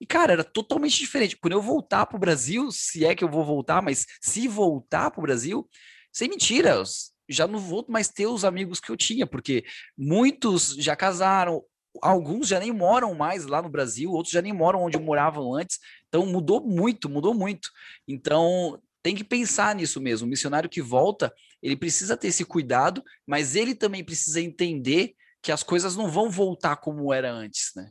[0.00, 1.36] E, cara, era totalmente diferente.
[1.36, 5.10] Quando eu voltar para o Brasil, se é que eu vou voltar, mas se voltar
[5.10, 5.68] para o Brasil,
[6.14, 9.64] sem mentiras, já não vou mais ter os amigos que eu tinha, porque
[9.98, 11.64] muitos já casaram,
[12.00, 15.78] alguns já nem moram mais lá no Brasil, outros já nem moram onde moravam antes.
[16.08, 17.70] Então mudou muito, mudou muito.
[18.06, 20.26] Então tem que pensar nisso mesmo.
[20.26, 25.52] O missionário que volta, ele precisa ter esse cuidado, mas ele também precisa entender que
[25.52, 27.90] as coisas não vão voltar como era antes, né?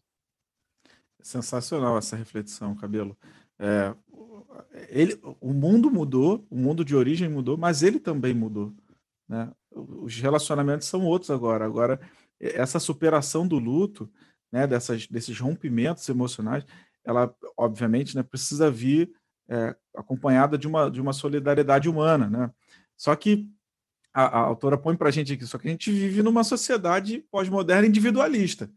[1.21, 3.17] Sensacional essa reflexão, Cabelo.
[3.59, 3.95] É,
[4.89, 8.73] ele, o mundo mudou, o mundo de origem mudou, mas ele também mudou.
[9.27, 9.51] Né?
[9.71, 11.65] Os relacionamentos são outros agora.
[11.65, 11.99] Agora,
[12.39, 14.09] essa superação do luto,
[14.51, 16.65] né, dessas, desses rompimentos emocionais,
[17.03, 19.11] ela, obviamente, né, precisa vir
[19.49, 22.29] é, acompanhada de uma, de uma solidariedade humana.
[22.29, 22.51] Né?
[22.95, 23.49] Só que
[24.13, 27.25] a, a autora põe para a gente aqui, só que a gente vive numa sociedade
[27.31, 28.69] pós-moderna individualista,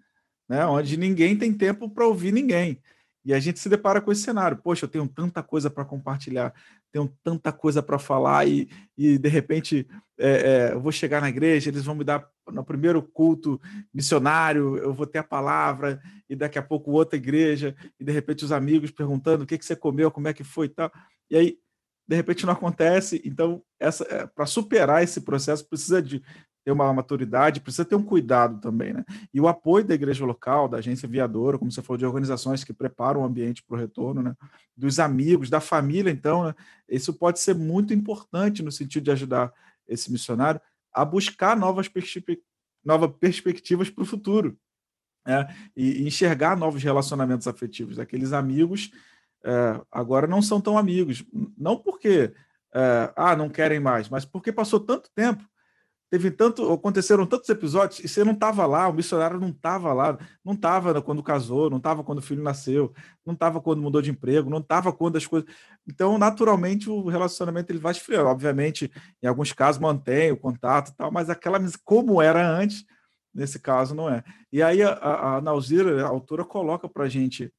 [0.48, 2.80] né, onde ninguém tem tempo para ouvir ninguém.
[3.26, 4.56] E a gente se depara com esse cenário.
[4.56, 6.54] Poxa, eu tenho tanta coisa para compartilhar,
[6.92, 9.84] tenho tanta coisa para falar, e, e de repente
[10.16, 13.60] é, é, eu vou chegar na igreja, eles vão me dar no primeiro culto
[13.92, 16.00] missionário, eu vou ter a palavra,
[16.30, 19.64] e daqui a pouco outra igreja, e de repente os amigos perguntando o que, que
[19.66, 20.92] você comeu, como é que foi e tal.
[21.28, 21.58] E aí,
[22.06, 23.20] de repente, não acontece.
[23.24, 26.22] Então, essa é, para superar esse processo, precisa de
[26.66, 29.04] ter uma maturidade, precisa ter um cuidado também, né?
[29.32, 32.72] E o apoio da igreja local, da agência viadora, como você falou, de organizações que
[32.72, 34.34] preparam o ambiente para o retorno, né?
[34.76, 36.54] Dos amigos, da família, então, né?
[36.88, 39.52] isso pode ser muito importante no sentido de ajudar
[39.86, 40.60] esse missionário
[40.92, 42.42] a buscar novas, perspe
[42.84, 44.58] novas perspectivas para o futuro,
[45.24, 45.46] né?
[45.76, 48.00] E, enxergar novos relacionamentos afetivos.
[48.00, 48.90] Aqueles amigos
[49.44, 51.24] é, agora não são tão amigos,
[51.56, 52.34] não porque
[52.74, 55.48] é, ah, não querem mais, mas porque passou tanto tempo
[56.10, 60.18] teve tanto, aconteceram tantos episódios e você não estava lá, o missionário não estava lá,
[60.44, 62.92] não estava quando casou, não estava quando o filho nasceu,
[63.24, 65.48] não estava quando mudou de emprego, não estava quando as coisas.
[65.86, 68.28] Então, naturalmente, o relacionamento ele vai esfriando.
[68.28, 68.90] Obviamente,
[69.22, 72.84] em alguns casos mantém o contato tal, mas aquela como era antes,
[73.34, 74.22] nesse caso não é.
[74.52, 77.52] E aí a, a, a a autora, coloca para a gente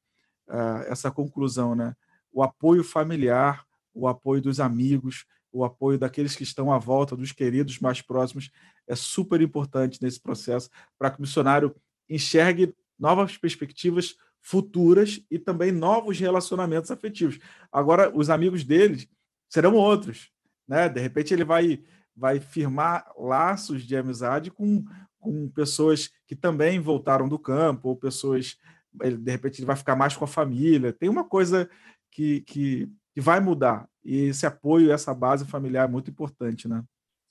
[0.48, 1.94] uh, essa conclusão, né?
[2.32, 7.32] O apoio familiar, o apoio dos amigos, o apoio daqueles que estão à volta, dos
[7.32, 8.50] queridos mais próximos,
[8.86, 11.74] é super importante nesse processo para que o missionário
[12.08, 17.38] enxergue novas perspectivas futuras e também novos relacionamentos afetivos.
[17.70, 19.08] Agora, os amigos deles
[19.48, 20.30] serão outros,
[20.66, 20.88] né?
[20.88, 21.82] De repente ele vai
[22.18, 24.84] vai firmar laços de amizade com,
[25.20, 28.58] com pessoas que também voltaram do campo ou pessoas
[28.92, 30.92] de repente ele vai ficar mais com a família.
[30.92, 31.70] Tem uma coisa
[32.10, 36.84] que, que, que vai mudar e esse apoio, essa base familiar é muito importante, né?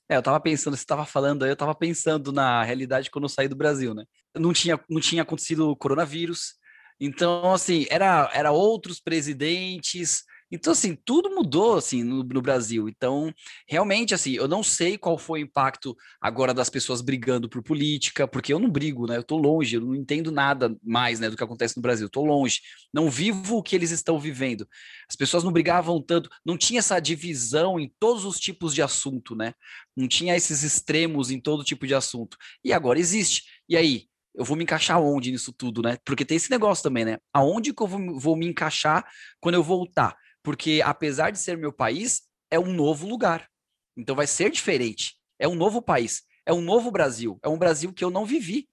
[0.10, 3.30] É, eu tava pensando, você estava falando aí, eu tava pensando na realidade quando eu
[3.30, 4.04] saí do Brasil, né?
[4.36, 6.56] Não tinha, não tinha acontecido o coronavírus,
[7.00, 12.88] então, assim, era, era outros presidentes, então, assim, tudo mudou, assim, no, no, Brasil.
[12.88, 13.34] Então,
[13.68, 18.28] realmente, assim, eu não sei qual foi o impacto agora das pessoas brigando por política,
[18.28, 19.18] porque eu não brigo, né?
[19.18, 22.06] Eu tô longe, eu não entendo nada mais, né, do que acontece no Brasil.
[22.06, 22.62] Eu tô longe,
[22.94, 24.68] não vivo o que eles estão vivendo.
[25.10, 29.36] As pessoas não brigavam tanto, não tinha essa divisão em todos os tipos de assunto,
[29.36, 29.54] né?
[29.96, 32.38] Não tinha esses extremos em todo tipo de assunto.
[32.64, 33.44] E agora existe.
[33.68, 35.98] E aí, eu vou me encaixar onde nisso tudo, né?
[36.06, 37.18] Porque tem esse negócio também, né?
[37.34, 39.06] Aonde que eu vou, vou me encaixar
[39.42, 40.16] quando eu voltar?
[40.48, 43.50] Porque apesar de ser meu país, é um novo lugar.
[43.98, 45.16] Então vai ser diferente.
[45.38, 48.66] É um novo país, é um novo Brasil, é um Brasil que eu não vivi.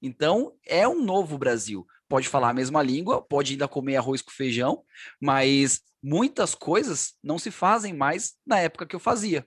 [0.00, 1.84] Então é um novo Brasil.
[2.08, 4.84] Pode falar a mesma língua, pode ainda comer arroz com feijão,
[5.20, 9.44] mas muitas coisas não se fazem mais na época que eu fazia.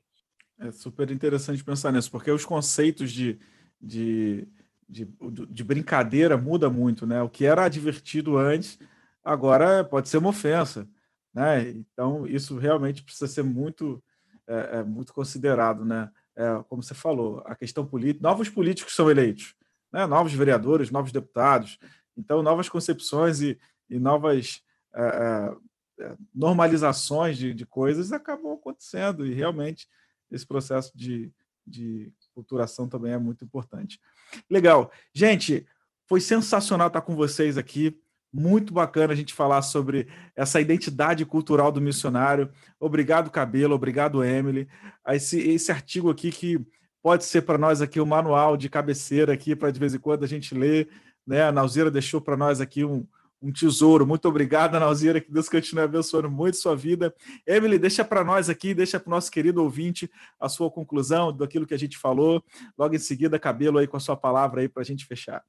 [0.60, 3.40] É super interessante pensar nisso, porque os conceitos de,
[3.80, 4.46] de,
[4.86, 5.08] de,
[5.50, 7.22] de brincadeira muda muito, né?
[7.22, 8.78] O que era divertido antes,
[9.24, 10.86] agora pode ser uma ofensa.
[11.34, 11.70] Né?
[11.70, 14.04] Então, isso realmente precisa ser muito,
[14.48, 15.86] é, é, muito considerado.
[15.86, 16.10] Né?
[16.36, 19.56] É, como você falou, a questão política, novos políticos são eleitos,
[19.92, 20.06] né?
[20.06, 21.80] novos vereadores, novos deputados,
[22.18, 23.58] então, novas concepções e,
[23.90, 24.62] e novas
[24.94, 29.88] é, é, é, normalizações de, de coisas acabam acontecendo, e realmente
[30.32, 31.32] esse processo de,
[31.66, 34.00] de culturação também é muito importante.
[34.50, 34.92] Legal.
[35.14, 35.66] Gente,
[36.08, 38.00] foi sensacional estar com vocês aqui.
[38.32, 42.50] Muito bacana a gente falar sobre essa identidade cultural do missionário.
[42.80, 44.68] Obrigado, Cabelo, obrigado, Emily.
[45.08, 46.64] Esse, esse artigo aqui que
[47.02, 50.24] pode ser para nós aqui um manual de cabeceira aqui para de vez em quando
[50.24, 50.90] a gente ler.
[51.26, 51.44] Né?
[51.44, 53.06] A Nalzira deixou para nós aqui um,
[53.42, 54.06] um tesouro.
[54.06, 57.14] Muito obrigado, Nalzira, que Deus continue abençoando muito sua vida.
[57.48, 60.10] Emily, deixa para nós aqui, deixa para o nosso querido ouvinte
[60.40, 62.44] a sua conclusão daquilo que a gente falou.
[62.78, 65.44] Logo em seguida, Cabelo aí com a sua palavra aí para a gente fechar.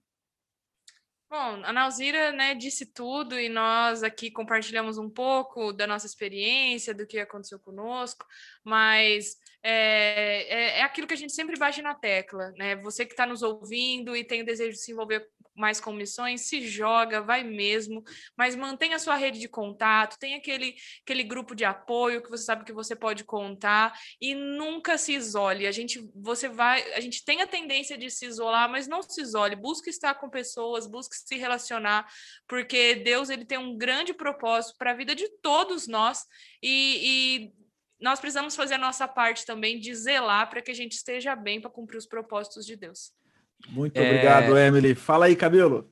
[1.30, 6.92] Bom, a Nauzira né, disse tudo e nós aqui compartilhamos um pouco da nossa experiência,
[6.92, 8.26] do que aconteceu conosco,
[8.64, 12.74] mas é, é, é aquilo que a gente sempre bate na tecla, né?
[12.82, 15.24] Você que está nos ouvindo e tem o desejo de se envolver
[15.60, 18.02] mais comissões, se joga, vai mesmo,
[18.36, 22.44] mas mantenha a sua rede de contato, tem aquele, aquele grupo de apoio que você
[22.44, 25.66] sabe que você pode contar e nunca se isole.
[25.66, 29.20] A gente, você vai, a gente tem a tendência de se isolar, mas não se
[29.20, 32.10] isole, busque estar com pessoas, busque se relacionar,
[32.48, 36.24] porque Deus ele tem um grande propósito para a vida de todos nós
[36.62, 37.60] e, e
[38.00, 41.60] nós precisamos fazer a nossa parte também de zelar para que a gente esteja bem
[41.60, 43.12] para cumprir os propósitos de Deus.
[43.68, 44.06] Muito é...
[44.06, 44.94] obrigado, Emily.
[44.94, 45.90] Fala aí, Cabelo.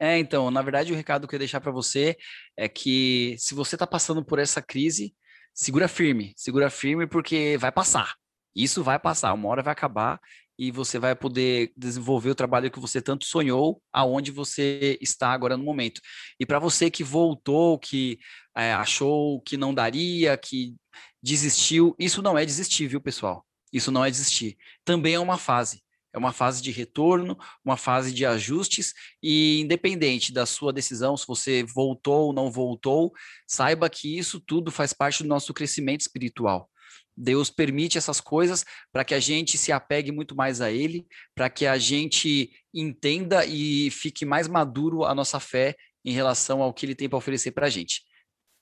[0.00, 2.16] É, então, na verdade, o recado que eu ia deixar para você
[2.56, 5.14] é que se você está passando por essa crise,
[5.52, 8.14] segura firme, segura firme porque vai passar.
[8.54, 10.20] Isso vai passar, uma hora vai acabar
[10.58, 15.56] e você vai poder desenvolver o trabalho que você tanto sonhou, aonde você está agora
[15.56, 16.00] no momento.
[16.38, 18.18] E para você que voltou, que
[18.56, 20.74] é, achou que não daria, que
[21.22, 23.44] desistiu, isso não é desistir, viu, pessoal?
[23.72, 24.56] Isso não é desistir.
[24.84, 25.80] Também é uma fase.
[26.12, 31.26] É uma fase de retorno, uma fase de ajustes, e independente da sua decisão, se
[31.26, 33.12] você voltou ou não voltou,
[33.46, 36.70] saiba que isso tudo faz parte do nosso crescimento espiritual.
[37.16, 41.04] Deus permite essas coisas para que a gente se apegue muito mais a Ele,
[41.34, 46.72] para que a gente entenda e fique mais maduro a nossa fé em relação ao
[46.72, 48.02] que Ele tem para oferecer para a gente.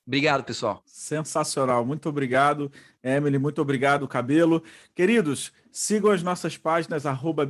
[0.07, 0.83] Obrigado, pessoal.
[0.87, 1.85] Sensacional.
[1.85, 2.71] Muito obrigado,
[3.03, 3.39] Emily.
[3.39, 4.63] Muito obrigado, Cabelo.
[4.95, 7.45] Queridos, sigam as nossas páginas, arroba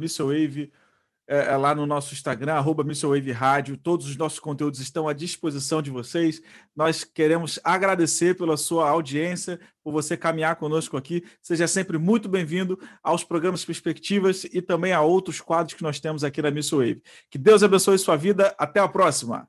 [1.29, 3.77] é, é lá no nosso Instagram, arroba Missilwave Rádio.
[3.77, 6.41] Todos os nossos conteúdos estão à disposição de vocês.
[6.75, 11.25] Nós queremos agradecer pela sua audiência, por você caminhar conosco aqui.
[11.43, 16.25] Seja sempre muito bem-vindo aos programas Perspectivas e também a outros quadros que nós temos
[16.25, 17.03] aqui na Missilwave.
[17.29, 18.55] Que Deus abençoe sua vida.
[18.57, 19.47] Até a próxima.